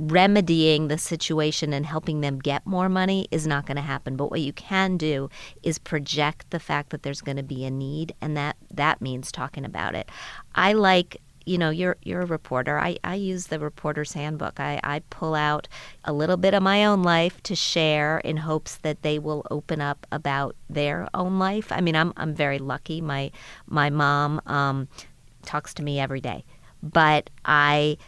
remedying 0.00 0.88
the 0.88 0.98
situation 0.98 1.72
and 1.72 1.84
helping 1.84 2.20
them 2.20 2.38
get 2.38 2.64
more 2.64 2.88
money 2.88 3.28
is 3.30 3.46
not 3.46 3.66
going 3.66 3.76
to 3.76 3.82
happen. 3.82 4.16
But 4.16 4.30
what 4.30 4.40
you 4.40 4.52
can 4.52 4.96
do 4.96 5.28
is 5.62 5.78
project 5.78 6.50
the 6.50 6.60
fact 6.60 6.90
that 6.90 7.02
there's 7.02 7.20
going 7.20 7.36
to 7.36 7.42
be 7.42 7.64
a 7.64 7.70
need 7.70 8.14
and 8.20 8.36
that 8.36 8.56
that 8.72 9.02
means 9.02 9.30
talking 9.30 9.64
about 9.64 9.94
it. 9.94 10.08
I 10.54 10.72
like 10.72 11.20
you 11.46 11.58
know 11.58 11.70
you're 11.70 11.96
you're 12.02 12.22
a 12.22 12.26
reporter. 12.26 12.78
I, 12.78 12.96
I 13.04 13.14
use 13.14 13.48
the 13.48 13.58
reporter's 13.58 14.12
handbook. 14.12 14.58
I, 14.60 14.80
I 14.82 15.00
pull 15.10 15.34
out 15.34 15.68
a 16.04 16.12
little 16.12 16.36
bit 16.36 16.54
of 16.54 16.62
my 16.62 16.84
own 16.84 17.02
life 17.02 17.42
to 17.44 17.54
share 17.54 18.18
in 18.18 18.38
hopes 18.38 18.76
that 18.76 19.02
they 19.02 19.18
will 19.18 19.46
open 19.50 19.80
up 19.80 20.06
about 20.12 20.56
their 20.68 21.08
own 21.12 21.38
life. 21.38 21.72
I 21.72 21.80
mean 21.80 21.96
i'm, 21.96 22.12
I'm 22.16 22.34
very 22.34 22.58
lucky. 22.58 23.00
My 23.00 23.32
my 23.66 23.90
mom 23.90 24.40
um, 24.46 24.88
talks 25.42 25.74
to 25.74 25.82
me 25.82 26.00
every 26.00 26.20
day. 26.20 26.44
But 26.82 27.28
i 27.44 27.98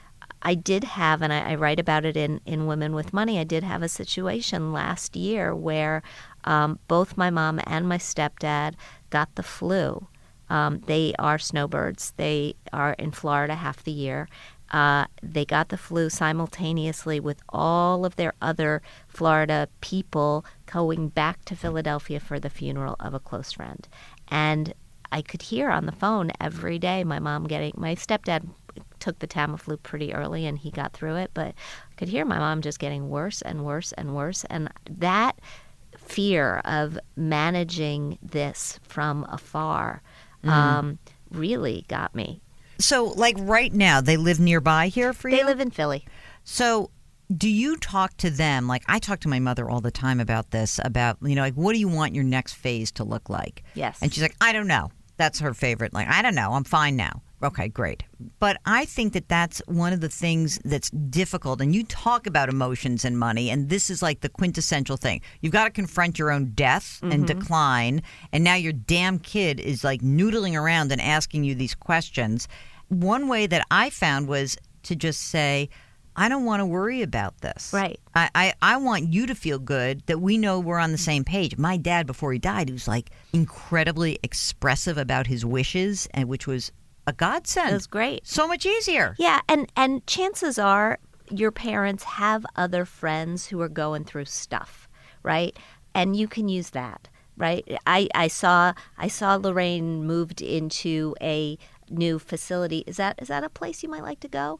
I 0.42 0.54
did 0.54 0.84
have, 0.84 1.22
and 1.22 1.32
I, 1.32 1.52
I, 1.52 1.54
write 1.54 1.78
about 1.78 2.04
it 2.04 2.16
in, 2.16 2.40
in 2.44 2.66
Women 2.66 2.94
with 2.94 3.12
Money, 3.12 3.38
I 3.38 3.44
did 3.44 3.62
have 3.62 3.82
a 3.82 3.88
situation 3.88 4.72
last 4.72 5.14
year 5.14 5.54
where 5.54 6.02
um, 6.44 6.78
both 6.88 7.16
my 7.16 7.30
mom 7.30 7.60
and 7.64 7.88
my 7.88 7.98
stepdad 7.98 8.74
got 9.10 9.34
the 9.36 9.42
flu. 9.42 10.08
Um, 10.50 10.80
they 10.86 11.14
are 11.18 11.38
snowbirds, 11.38 12.12
they 12.16 12.56
are 12.72 12.94
in 12.94 13.12
Florida 13.12 13.54
half 13.54 13.84
the 13.84 13.92
year. 13.92 14.28
Uh, 14.70 15.04
they 15.22 15.44
got 15.44 15.68
the 15.68 15.76
flu 15.76 16.08
simultaneously 16.08 17.20
with 17.20 17.42
all 17.50 18.04
of 18.04 18.16
their 18.16 18.32
other 18.40 18.82
Florida 19.06 19.68
people 19.80 20.44
going 20.66 21.08
back 21.08 21.44
to 21.44 21.54
Philadelphia 21.54 22.18
for 22.18 22.40
the 22.40 22.50
funeral 22.50 22.96
of 22.98 23.12
a 23.12 23.20
close 23.20 23.52
friend. 23.52 23.86
And 24.28 24.72
I 25.12 25.20
could 25.20 25.42
hear 25.42 25.70
on 25.70 25.84
the 25.84 25.92
phone 25.92 26.30
every 26.40 26.78
day 26.78 27.04
my 27.04 27.18
mom 27.18 27.46
getting, 27.46 27.74
my 27.76 27.94
stepdad 27.94 28.48
took 29.02 29.18
the 29.18 29.26
Tamiflu 29.26 29.82
pretty 29.82 30.14
early 30.14 30.46
and 30.46 30.56
he 30.56 30.70
got 30.70 30.92
through 30.92 31.16
it, 31.16 31.32
but 31.34 31.48
I 31.48 31.94
could 31.96 32.08
hear 32.08 32.24
my 32.24 32.38
mom 32.38 32.62
just 32.62 32.78
getting 32.78 33.10
worse 33.10 33.42
and 33.42 33.64
worse 33.64 33.92
and 33.92 34.14
worse. 34.14 34.44
And 34.44 34.72
that 34.88 35.40
fear 35.98 36.62
of 36.64 36.98
managing 37.16 38.18
this 38.22 38.78
from 38.84 39.26
afar 39.28 40.02
mm. 40.44 40.48
um, 40.48 40.98
really 41.32 41.84
got 41.88 42.14
me. 42.14 42.40
So, 42.78 43.06
like 43.16 43.36
right 43.40 43.72
now, 43.72 44.00
they 44.00 44.16
live 44.16 44.38
nearby 44.38 44.86
here 44.86 45.12
for 45.12 45.28
you? 45.28 45.36
They 45.36 45.44
live 45.44 45.60
in 45.60 45.70
Philly. 45.70 46.06
So, 46.44 46.90
do 47.36 47.48
you 47.48 47.76
talk 47.78 48.14
to 48.18 48.28
them 48.28 48.66
like 48.66 48.82
i 48.88 48.98
talk 48.98 49.20
to 49.20 49.28
my 49.28 49.38
mother 49.38 49.70
all 49.70 49.80
the 49.80 49.90
time 49.90 50.20
about 50.20 50.50
this 50.50 50.78
about 50.84 51.16
you 51.22 51.34
know 51.34 51.40
like 51.40 51.54
what 51.54 51.72
do 51.72 51.78
you 51.78 51.88
want 51.88 52.14
your 52.14 52.24
next 52.24 52.52
phase 52.52 52.92
to 52.92 53.04
look 53.04 53.30
like 53.30 53.62
yes 53.72 53.98
and 54.02 54.12
she's 54.12 54.20
like 54.20 54.36
i 54.42 54.52
don't 54.52 54.66
know 54.66 54.90
that's 55.16 55.38
her 55.38 55.54
favorite 55.54 55.94
like 55.94 56.06
i 56.08 56.20
don't 56.20 56.34
know 56.34 56.52
i'm 56.52 56.64
fine 56.64 56.94
now 56.94 57.22
Okay, 57.42 57.68
great. 57.68 58.04
But 58.38 58.58
I 58.66 58.84
think 58.84 59.14
that 59.14 59.28
that's 59.28 59.60
one 59.66 59.92
of 59.92 60.00
the 60.00 60.08
things 60.08 60.60
that's 60.64 60.90
difficult. 60.90 61.60
And 61.60 61.74
you 61.74 61.82
talk 61.84 62.26
about 62.26 62.48
emotions 62.48 63.04
and 63.04 63.18
money, 63.18 63.50
and 63.50 63.68
this 63.68 63.90
is 63.90 64.00
like 64.02 64.20
the 64.20 64.28
quintessential 64.28 64.96
thing. 64.96 65.20
You've 65.40 65.52
got 65.52 65.64
to 65.64 65.70
confront 65.70 66.18
your 66.18 66.30
own 66.30 66.52
death 66.54 67.00
mm-hmm. 67.02 67.12
and 67.12 67.26
decline. 67.26 68.02
And 68.32 68.44
now 68.44 68.54
your 68.54 68.72
damn 68.72 69.18
kid 69.18 69.58
is 69.58 69.82
like 69.82 70.02
noodling 70.02 70.54
around 70.54 70.92
and 70.92 71.00
asking 71.00 71.44
you 71.44 71.54
these 71.54 71.74
questions. 71.74 72.46
One 72.88 73.26
way 73.26 73.46
that 73.46 73.66
I 73.70 73.90
found 73.90 74.28
was 74.28 74.56
to 74.84 74.94
just 74.94 75.20
say, 75.22 75.68
I 76.14 76.28
don't 76.28 76.44
want 76.44 76.60
to 76.60 76.66
worry 76.66 77.02
about 77.02 77.40
this. 77.40 77.70
Right. 77.72 77.98
I, 78.14 78.28
I, 78.34 78.54
I, 78.60 78.76
want 78.76 79.12
you 79.12 79.26
to 79.26 79.34
feel 79.34 79.58
good 79.58 80.02
that 80.06 80.20
we 80.20 80.36
know 80.36 80.60
we're 80.60 80.78
on 80.78 80.92
the 80.92 80.98
same 80.98 81.24
page. 81.24 81.56
My 81.56 81.78
dad, 81.78 82.06
before 82.06 82.34
he 82.34 82.38
died, 82.38 82.68
he 82.68 82.72
was 82.74 82.86
like 82.86 83.10
incredibly 83.32 84.18
expressive 84.22 84.98
about 84.98 85.26
his 85.26 85.46
wishes, 85.46 86.06
and 86.12 86.28
which 86.28 86.46
was 86.46 86.70
a 87.06 87.12
godsend. 87.12 87.70
It 87.70 87.74
was 87.74 87.86
great. 87.86 88.26
So 88.26 88.46
much 88.46 88.66
easier. 88.66 89.14
Yeah, 89.18 89.40
and 89.48 89.70
and 89.76 90.06
chances 90.06 90.58
are 90.58 90.98
your 91.30 91.50
parents 91.50 92.04
have 92.04 92.44
other 92.56 92.84
friends 92.84 93.46
who 93.46 93.60
are 93.60 93.68
going 93.68 94.04
through 94.04 94.26
stuff, 94.26 94.88
right? 95.22 95.56
And 95.94 96.16
you 96.16 96.28
can 96.28 96.48
use 96.48 96.70
that, 96.70 97.08
right? 97.36 97.66
I, 97.86 98.08
I 98.14 98.28
saw 98.28 98.74
I 98.98 99.08
saw 99.08 99.36
Lorraine 99.36 100.04
moved 100.04 100.42
into 100.42 101.14
a 101.20 101.58
new 101.90 102.18
facility. 102.18 102.84
Is 102.86 102.96
that 102.96 103.20
is 103.20 103.28
that 103.28 103.44
a 103.44 103.48
place 103.48 103.82
you 103.82 103.88
might 103.88 104.02
like 104.02 104.20
to 104.20 104.28
go? 104.28 104.58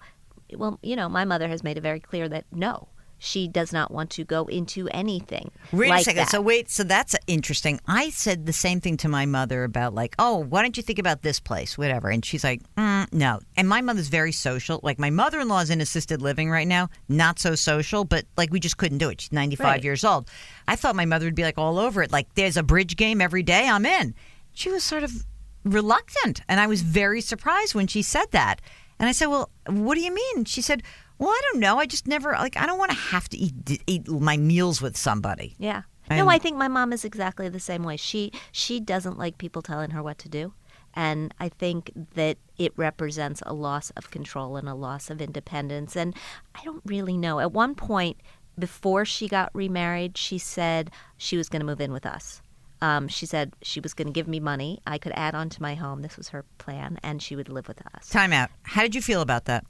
Well, 0.55 0.78
you 0.83 0.96
know, 0.96 1.09
my 1.09 1.24
mother 1.24 1.48
has 1.48 1.62
made 1.62 1.78
it 1.78 1.83
very 1.83 2.00
clear 2.00 2.28
that 2.28 2.44
no, 2.52 2.88
she 3.25 3.47
does 3.47 3.73
not 3.73 3.93
want 3.93 4.11
to 4.11 4.25
go 4.25 4.47
into 4.47 4.89
anything. 4.89 5.53
Wait 5.71 5.91
like 5.91 6.01
a 6.01 6.05
second. 6.05 6.19
That. 6.23 6.31
So 6.31 6.41
wait. 6.41 6.69
So 6.69 6.83
that's 6.83 7.15
interesting. 7.29 7.79
I 7.87 8.11
said 8.11 8.47
the 8.47 8.53
same 8.53 8.81
thing 8.81 8.97
to 8.97 9.09
my 9.09 9.27
mother 9.27 9.63
about 9.63 9.95
like, 9.95 10.17
oh, 10.19 10.39
why 10.39 10.61
don't 10.61 10.77
you 10.77 10.83
think 10.83 10.99
about 10.99 11.23
this 11.23 11.39
place, 11.39 11.79
whatever? 11.79 12.11
And 12.11 12.25
she's 12.25 12.43
like, 12.43 12.63
mm, 12.77 13.11
no. 13.13 13.39
And 13.57 13.69
my 13.69 13.81
mother's 13.81 14.09
very 14.09 14.33
social. 14.33 14.81
Like 14.83 14.99
my 14.99 15.11
mother-in-law 15.11 15.61
is 15.61 15.71
in 15.71 15.81
assisted 15.81 16.21
living 16.21 16.51
right 16.51 16.67
now, 16.67 16.89
not 17.09 17.39
so 17.39 17.55
social, 17.55 18.05
but 18.05 18.25
like 18.37 18.51
we 18.51 18.59
just 18.59 18.77
couldn't 18.77 18.99
do 18.99 19.09
it. 19.09 19.21
She's 19.21 19.33
95 19.33 19.65
right. 19.65 19.85
years 19.85 20.03
old. 20.03 20.29
I 20.67 20.75
thought 20.75 20.97
my 20.97 21.05
mother 21.05 21.25
would 21.25 21.37
be 21.37 21.45
like 21.45 21.59
all 21.59 21.79
over 21.79 22.03
it. 22.03 22.11
Like 22.11 22.35
there's 22.35 22.57
a 22.57 22.65
bridge 22.65 22.97
game 22.97 23.21
every 23.21 23.45
day. 23.45 23.69
I'm 23.69 23.87
in. 23.87 24.17
She 24.53 24.69
was 24.69 24.83
sort 24.83 25.05
of 25.05 25.25
reluctant, 25.65 26.41
and 26.49 26.59
I 26.59 26.67
was 26.67 26.83
very 26.83 27.21
surprised 27.21 27.77
when 27.77 27.87
she 27.87 28.03
said 28.03 28.33
that. 28.33 28.61
And 28.99 29.09
I 29.09 29.13
said, 29.13 29.27
well, 29.27 29.51
what 29.67 29.95
do 29.95 30.01
you 30.01 30.15
mean? 30.15 30.45
She 30.45 30.61
said 30.61 30.83
well, 31.23 31.31
I 31.31 31.41
don't 31.53 31.61
know. 31.61 31.79
I 31.79 31.87
just 31.87 32.09
never 32.09 32.33
like. 32.33 32.57
I 32.57 32.67
don't 32.67 32.79
want 32.79 32.91
to 32.91 32.97
have 32.97 33.29
to 33.29 33.37
eat 33.37 33.81
eat 33.87 34.09
my 34.09 34.37
meals 34.37 34.83
with 34.83 34.97
somebody. 34.97 35.55
Yeah. 35.57 35.83
no, 36.11 36.29
I 36.29 36.39
think 36.39 36.57
my 36.57 36.67
mom 36.67 36.93
is 36.93 37.05
exactly 37.05 37.49
the 37.49 37.61
same 37.61 37.85
way. 37.85 37.97
She 37.97 38.33
she 38.51 38.81
doesn't 38.81 39.19
like 39.19 39.39
people 39.39 39.63
telling 39.63 39.91
her 39.91 40.03
what 40.03 40.19
to 40.19 40.29
do. 40.29 40.53
And 40.95 41.33
I 41.39 41.49
think 41.49 41.93
that 42.15 42.39
it 42.59 42.73
represents 42.77 43.41
a 43.47 43.55
loss 43.55 43.91
of 43.91 44.11
control 44.11 44.57
and 44.57 44.69
a 44.69 44.75
loss 44.75 45.11
of 45.11 45.23
independence. 45.23 45.97
And 45.97 46.15
I 46.57 46.65
don't 46.65 46.83
really 46.85 47.17
know. 47.17 47.39
At 47.39 47.53
one 47.53 47.77
point, 47.77 48.19
before 48.59 49.05
she 49.05 49.29
got 49.29 49.55
remarried, 49.55 50.19
she 50.19 50.39
said 50.39 50.91
she 51.17 51.37
was 51.37 51.49
going 51.49 51.61
to 51.61 51.67
move 51.67 51.81
in 51.81 51.93
with 51.93 52.05
us. 52.05 52.43
Um, 52.83 53.07
she 53.07 53.27
said 53.27 53.55
she 53.63 53.79
was 53.79 53.95
going 53.95 54.09
to 54.09 54.13
give 54.13 54.27
me 54.27 54.41
money. 54.41 54.81
I 54.89 54.99
could 54.99 55.13
add 55.15 55.37
on 55.37 55.49
to 55.51 55.63
my 55.63 55.77
home. 55.77 56.03
This 56.03 56.17
was 56.17 56.31
her 56.31 56.45
plan, 56.59 56.99
and 57.05 57.23
she 57.23 57.37
would 57.37 57.49
live 57.49 57.69
with 57.69 57.81
us. 57.95 58.09
Time 58.09 58.33
out. 58.33 58.51
How 58.65 58.83
did 58.83 58.97
you 58.97 59.01
feel 59.01 59.21
about 59.21 59.45
that? 59.45 59.65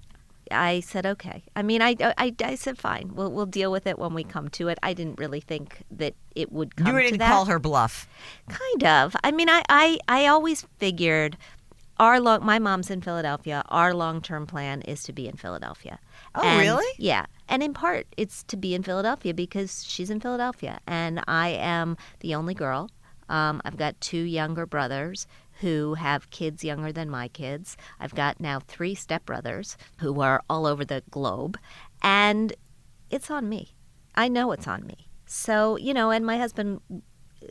I 0.51 0.81
said 0.81 1.07
okay. 1.07 1.45
I 1.55 1.63
mean, 1.63 1.83
I, 1.83 1.97
I, 2.01 2.35
I 2.43 2.55
said 2.55 2.79
fine. 2.79 3.13
We'll 3.15 3.31
we'll 3.31 3.47
deal 3.47 3.71
with 3.71 3.87
it 3.87 3.99
when 3.99 4.15
we 4.15 4.25
come 4.25 4.49
to 4.51 4.69
it. 4.69 4.79
I 4.83 4.93
didn't 4.93 5.19
really 5.19 5.41
think 5.41 5.83
that 5.91 6.15
it 6.35 6.53
would 6.53 6.77
come. 6.77 6.95
You 6.95 7.03
didn't 7.03 7.21
call 7.21 7.47
her 7.47 7.59
bluff. 7.59 8.09
Kind 8.49 8.85
of. 8.85 9.17
I 9.23 9.31
mean, 9.31 9.49
I, 9.49 9.63
I, 9.69 9.99
I 10.09 10.27
always 10.27 10.67
figured 10.79 11.37
our 11.99 12.21
long. 12.21 12.45
My 12.45 12.59
mom's 12.59 12.91
in 12.91 13.01
Philadelphia. 13.01 13.63
Our 13.69 13.95
long 13.95 14.21
term 14.21 14.47
plan 14.47 14.83
is 14.83 15.03
to 15.05 15.13
be 15.13 15.29
in 15.29 15.37
Philadelphia. 15.37 15.99
Oh, 16.35 16.43
and, 16.43 16.61
really? 16.61 16.93
Yeah. 16.99 17.27
And 17.49 17.63
in 17.63 17.75
part, 17.75 18.07
it's 18.17 18.43
to 18.45 18.57
be 18.57 18.75
in 18.75 18.83
Philadelphia 18.83 19.35
because 19.35 19.85
she's 19.87 20.11
in 20.11 20.21
Philadelphia, 20.21 20.81
and 20.87 21.23
I 21.29 21.51
am 21.51 21.97
the 22.21 22.35
only 22.35 22.55
girl. 22.55 22.91
Um, 23.29 23.63
I've 23.65 23.77
got 23.77 24.01
two 24.01 24.23
younger 24.23 24.67
brothers 24.67 25.27
who 25.63 25.95
have 25.95 26.29
kids 26.31 26.63
younger 26.63 26.93
than 26.93 27.09
my 27.09 27.29
kids. 27.29 27.77
I've 27.99 28.15
got 28.15 28.41
now 28.41 28.61
three 28.61 28.95
stepbrothers 28.95 29.77
who 29.99 30.21
are 30.21 30.43
all 30.51 30.67
over 30.67 30.85
the 30.85 31.03
globe. 31.11 31.57
And 32.03 32.53
it's 33.11 33.31
on 33.31 33.49
me. 33.49 33.75
I 34.15 34.29
know 34.29 34.53
it's 34.53 34.69
on 34.69 34.87
me. 34.87 35.09
So, 35.25 35.77
you 35.79 35.95
know, 35.95 36.11
and 36.11 36.27
my 36.27 36.37
husband 36.37 36.81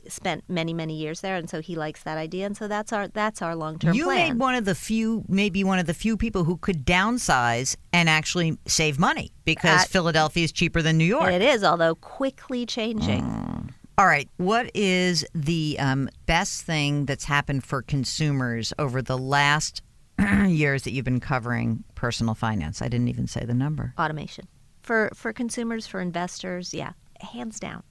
spent 0.08 0.44
many 0.48 0.74
many 0.74 0.94
years 0.94 1.20
there 1.20 1.36
and 1.36 1.50
so 1.50 1.60
he 1.60 1.76
likes 1.76 2.04
that 2.04 2.18
idea 2.18 2.46
and 2.46 2.56
so 2.56 2.66
that's 2.66 2.94
our 2.94 3.10
that's 3.10 3.42
our 3.42 3.58
long-term 3.58 3.94
you 3.94 4.06
plan. 4.06 4.30
made 4.30 4.40
one 4.40 4.56
of 4.56 4.64
the 4.64 4.74
few 4.74 5.22
maybe 5.28 5.66
one 5.66 5.80
of 5.80 5.86
the 5.86 5.94
few 5.94 6.16
people 6.16 6.46
who 6.46 6.56
could 6.56 6.86
downsize 6.86 7.76
and 7.92 8.08
actually 8.08 8.58
save 8.66 8.98
money 8.98 9.34
because 9.44 9.82
uh, 9.82 9.88
Philadelphia 9.88 10.46
is 10.46 10.52
cheaper 10.54 10.82
than 10.82 10.98
New 10.98 11.04
York. 11.04 11.34
It 11.34 11.42
is 11.42 11.62
although 11.62 11.96
quickly 11.96 12.66
changing. 12.66 13.24
Mm. 13.24 13.70
All 14.02 14.08
right. 14.08 14.28
What 14.38 14.72
is 14.74 15.24
the 15.36 15.78
um, 15.78 16.10
best 16.26 16.64
thing 16.64 17.06
that's 17.06 17.26
happened 17.26 17.64
for 17.64 17.84
consumers 17.84 18.74
over 18.80 19.00
the 19.00 19.16
last 19.16 19.84
years 20.48 20.82
that 20.82 20.92
you've 20.92 21.06
been 21.06 21.20
covering 21.20 21.84
personal 21.94 22.34
finance? 22.34 22.82
I 22.82 22.88
didn't 22.88 23.10
even 23.10 23.28
say 23.28 23.46
the 23.46 23.54
number. 23.54 23.94
Automation. 24.00 24.48
For 24.82 25.12
for 25.14 25.32
consumers, 25.34 25.86
for 25.86 26.02
investors, 26.02 26.74
yeah, 26.74 26.94
hands 27.20 27.60
down. 27.60 27.84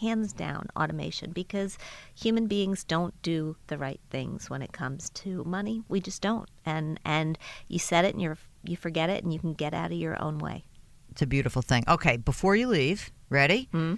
Hands 0.00 0.32
down 0.32 0.66
automation 0.76 1.30
because 1.30 1.78
human 2.16 2.48
beings 2.48 2.82
don't 2.82 3.14
do 3.22 3.56
the 3.68 3.78
right 3.78 4.00
things 4.10 4.50
when 4.50 4.60
it 4.60 4.72
comes 4.72 5.08
to 5.10 5.44
money. 5.44 5.84
We 5.88 6.00
just 6.00 6.20
don't. 6.20 6.48
And 6.66 6.98
and 7.04 7.38
you 7.68 7.78
said 7.78 8.04
it 8.04 8.14
and 8.14 8.20
you 8.20 8.36
you 8.64 8.76
forget 8.76 9.08
it 9.08 9.22
and 9.22 9.32
you 9.32 9.38
can 9.38 9.54
get 9.54 9.72
out 9.72 9.92
of 9.92 9.98
your 9.98 10.20
own 10.20 10.38
way. 10.38 10.64
It's 11.12 11.22
a 11.22 11.28
beautiful 11.28 11.62
thing. 11.62 11.84
Okay, 11.86 12.16
before 12.16 12.56
you 12.56 12.66
leave, 12.66 13.12
ready? 13.30 13.68
Mm-hmm 13.72 13.94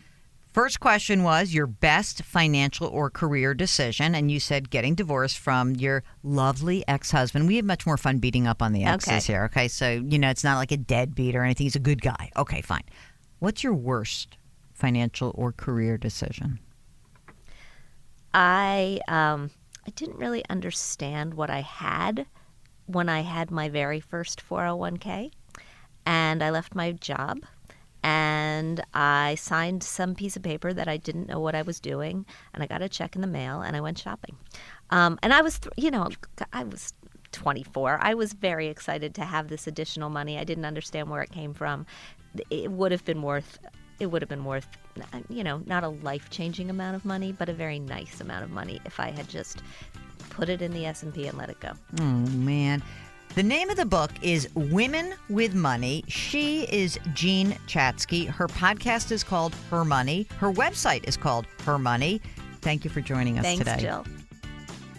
First 0.56 0.80
question 0.80 1.22
was 1.22 1.52
your 1.52 1.66
best 1.66 2.22
financial 2.22 2.86
or 2.86 3.10
career 3.10 3.52
decision, 3.52 4.14
and 4.14 4.30
you 4.30 4.40
said 4.40 4.70
getting 4.70 4.94
divorced 4.94 5.36
from 5.36 5.74
your 5.76 6.02
lovely 6.22 6.82
ex-husband. 6.88 7.46
We 7.46 7.56
have 7.56 7.66
much 7.66 7.84
more 7.84 7.98
fun 7.98 8.20
beating 8.20 8.46
up 8.46 8.62
on 8.62 8.72
the 8.72 8.84
exes 8.84 9.24
Okay. 9.24 9.34
here. 9.34 9.44
Okay, 9.44 9.68
so 9.68 9.90
you 9.90 10.18
know 10.18 10.30
it's 10.30 10.42
not 10.42 10.56
like 10.56 10.72
a 10.72 10.78
deadbeat 10.78 11.36
or 11.36 11.44
anything. 11.44 11.66
He's 11.66 11.76
a 11.76 11.78
good 11.78 12.00
guy. 12.00 12.30
Okay, 12.38 12.62
fine. 12.62 12.84
What's 13.38 13.62
your 13.62 13.74
worst 13.74 14.38
financial 14.72 15.30
or 15.34 15.52
career 15.52 15.98
decision? 15.98 16.58
I 18.32 19.00
um, 19.08 19.50
I 19.86 19.90
didn't 19.90 20.16
really 20.16 20.42
understand 20.48 21.34
what 21.34 21.50
I 21.50 21.60
had 21.60 22.24
when 22.86 23.10
I 23.10 23.20
had 23.20 23.50
my 23.50 23.68
very 23.68 24.00
first 24.00 24.42
401k, 24.48 25.32
and 26.06 26.42
I 26.42 26.48
left 26.48 26.74
my 26.74 26.92
job. 26.92 27.40
And 28.06 28.80
I 28.94 29.34
signed 29.34 29.82
some 29.82 30.14
piece 30.14 30.36
of 30.36 30.42
paper 30.44 30.72
that 30.72 30.86
I 30.86 30.96
didn't 30.96 31.26
know 31.26 31.40
what 31.40 31.56
I 31.56 31.62
was 31.62 31.80
doing, 31.80 32.24
and 32.54 32.62
I 32.62 32.68
got 32.68 32.80
a 32.80 32.88
check 32.88 33.16
in 33.16 33.20
the 33.20 33.26
mail, 33.26 33.62
and 33.62 33.76
I 33.76 33.80
went 33.80 33.98
shopping. 33.98 34.36
Um, 34.90 35.18
and 35.24 35.34
I 35.34 35.42
was, 35.42 35.58
th- 35.58 35.72
you 35.76 35.90
know, 35.90 36.08
I 36.52 36.62
was 36.62 36.92
24. 37.32 37.98
I 38.00 38.14
was 38.14 38.32
very 38.32 38.68
excited 38.68 39.12
to 39.16 39.24
have 39.24 39.48
this 39.48 39.66
additional 39.66 40.08
money. 40.08 40.38
I 40.38 40.44
didn't 40.44 40.66
understand 40.66 41.10
where 41.10 41.20
it 41.20 41.32
came 41.32 41.52
from. 41.52 41.84
It 42.48 42.70
would 42.70 42.92
have 42.92 43.04
been 43.04 43.22
worth 43.22 43.58
it 43.98 44.06
would 44.06 44.22
have 44.22 44.28
been 44.28 44.44
worth 44.44 44.68
you 45.28 45.42
know, 45.42 45.62
not 45.66 45.82
a 45.82 45.88
life-changing 45.88 46.70
amount 46.70 46.94
of 46.94 47.04
money, 47.04 47.32
but 47.32 47.48
a 47.48 47.52
very 47.52 47.78
nice 47.78 48.20
amount 48.20 48.44
of 48.44 48.50
money 48.50 48.78
if 48.84 49.00
I 49.00 49.10
had 49.10 49.28
just 49.28 49.62
put 50.30 50.48
it 50.48 50.62
in 50.62 50.72
the 50.72 50.86
S&P 50.86 51.26
and 51.26 51.36
let 51.36 51.50
it 51.50 51.58
go. 51.58 51.72
Oh 51.98 52.04
man. 52.04 52.82
The 53.36 53.42
name 53.42 53.68
of 53.68 53.76
the 53.76 53.84
book 53.84 54.12
is 54.22 54.48
Women 54.54 55.12
with 55.28 55.54
Money. 55.54 56.04
She 56.08 56.62
is 56.72 56.98
Jean 57.12 57.50
Chatzky. 57.66 58.26
Her 58.26 58.48
podcast 58.48 59.12
is 59.12 59.22
called 59.22 59.54
Her 59.70 59.84
Money. 59.84 60.26
Her 60.38 60.50
website 60.50 61.06
is 61.06 61.18
called 61.18 61.44
Her 61.66 61.78
Money. 61.78 62.22
Thank 62.62 62.82
you 62.82 62.88
for 62.88 63.02
joining 63.02 63.38
us 63.38 63.44
Thanks, 63.44 63.58
today. 63.58 63.76
Jill. 63.78 64.06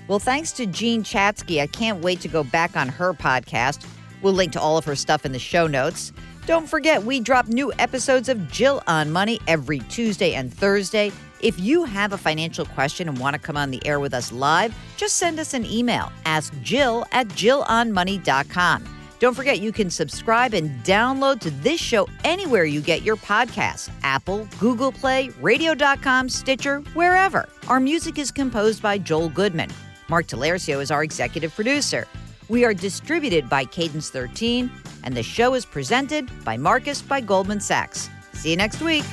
Well, 0.07 0.19
thanks 0.19 0.51
to 0.51 0.67
Jean 0.67 1.01
Chatzky. 1.01 1.63
I 1.63 1.65
can't 1.65 2.03
wait 2.03 2.21
to 2.21 2.27
go 2.27 2.43
back 2.43 2.77
on 2.77 2.89
her 2.89 3.11
podcast. 3.11 3.87
We'll 4.21 4.33
link 4.33 4.51
to 4.51 4.61
all 4.61 4.77
of 4.77 4.85
her 4.85 4.95
stuff 4.95 5.25
in 5.25 5.31
the 5.31 5.39
show 5.39 5.65
notes. 5.65 6.13
Don't 6.45 6.69
forget, 6.69 7.01
we 7.01 7.19
drop 7.19 7.47
new 7.47 7.73
episodes 7.79 8.29
of 8.29 8.51
Jill 8.51 8.83
on 8.85 9.11
Money 9.11 9.39
every 9.47 9.79
Tuesday 9.79 10.35
and 10.35 10.53
Thursday. 10.53 11.11
If 11.39 11.59
you 11.59 11.83
have 11.83 12.13
a 12.13 12.17
financial 12.17 12.65
question 12.65 13.07
and 13.07 13.17
want 13.17 13.35
to 13.35 13.39
come 13.39 13.57
on 13.57 13.71
the 13.71 13.85
air 13.85 13.99
with 13.99 14.13
us 14.13 14.31
live, 14.31 14.75
just 14.97 15.17
send 15.17 15.39
us 15.39 15.53
an 15.53 15.65
email. 15.65 16.11
Ask 16.25 16.53
Jill 16.61 17.05
at 17.11 17.27
JillOnMoney.com. 17.29 18.97
Don't 19.19 19.33
forget, 19.33 19.59
you 19.59 19.71
can 19.71 19.89
subscribe 19.89 20.53
and 20.53 20.69
download 20.83 21.39
to 21.41 21.49
this 21.49 21.79
show 21.79 22.07
anywhere 22.23 22.65
you 22.65 22.81
get 22.81 23.01
your 23.01 23.15
podcasts 23.15 23.89
Apple, 24.03 24.47
Google 24.59 24.91
Play, 24.91 25.29
Radio.com, 25.41 26.29
Stitcher, 26.29 26.79
wherever. 26.93 27.49
Our 27.67 27.79
music 27.79 28.19
is 28.19 28.31
composed 28.31 28.81
by 28.81 28.97
Joel 28.99 29.29
Goodman. 29.29 29.71
Mark 30.07 30.27
Talercio 30.27 30.81
is 30.81 30.91
our 30.91 31.03
executive 31.03 31.53
producer. 31.53 32.07
We 32.47 32.63
are 32.63 32.73
distributed 32.73 33.49
by 33.49 33.65
Cadence 33.65 34.09
13, 34.09 34.71
and 35.03 35.17
the 35.17 35.23
show 35.23 35.53
is 35.53 35.65
presented 35.65 36.29
by 36.45 36.55
Marcus 36.55 37.01
by 37.01 37.19
Goldman 37.19 37.59
Sachs. 37.59 38.09
See 38.33 38.51
you 38.51 38.55
next 38.55 38.81
week. 38.81 39.03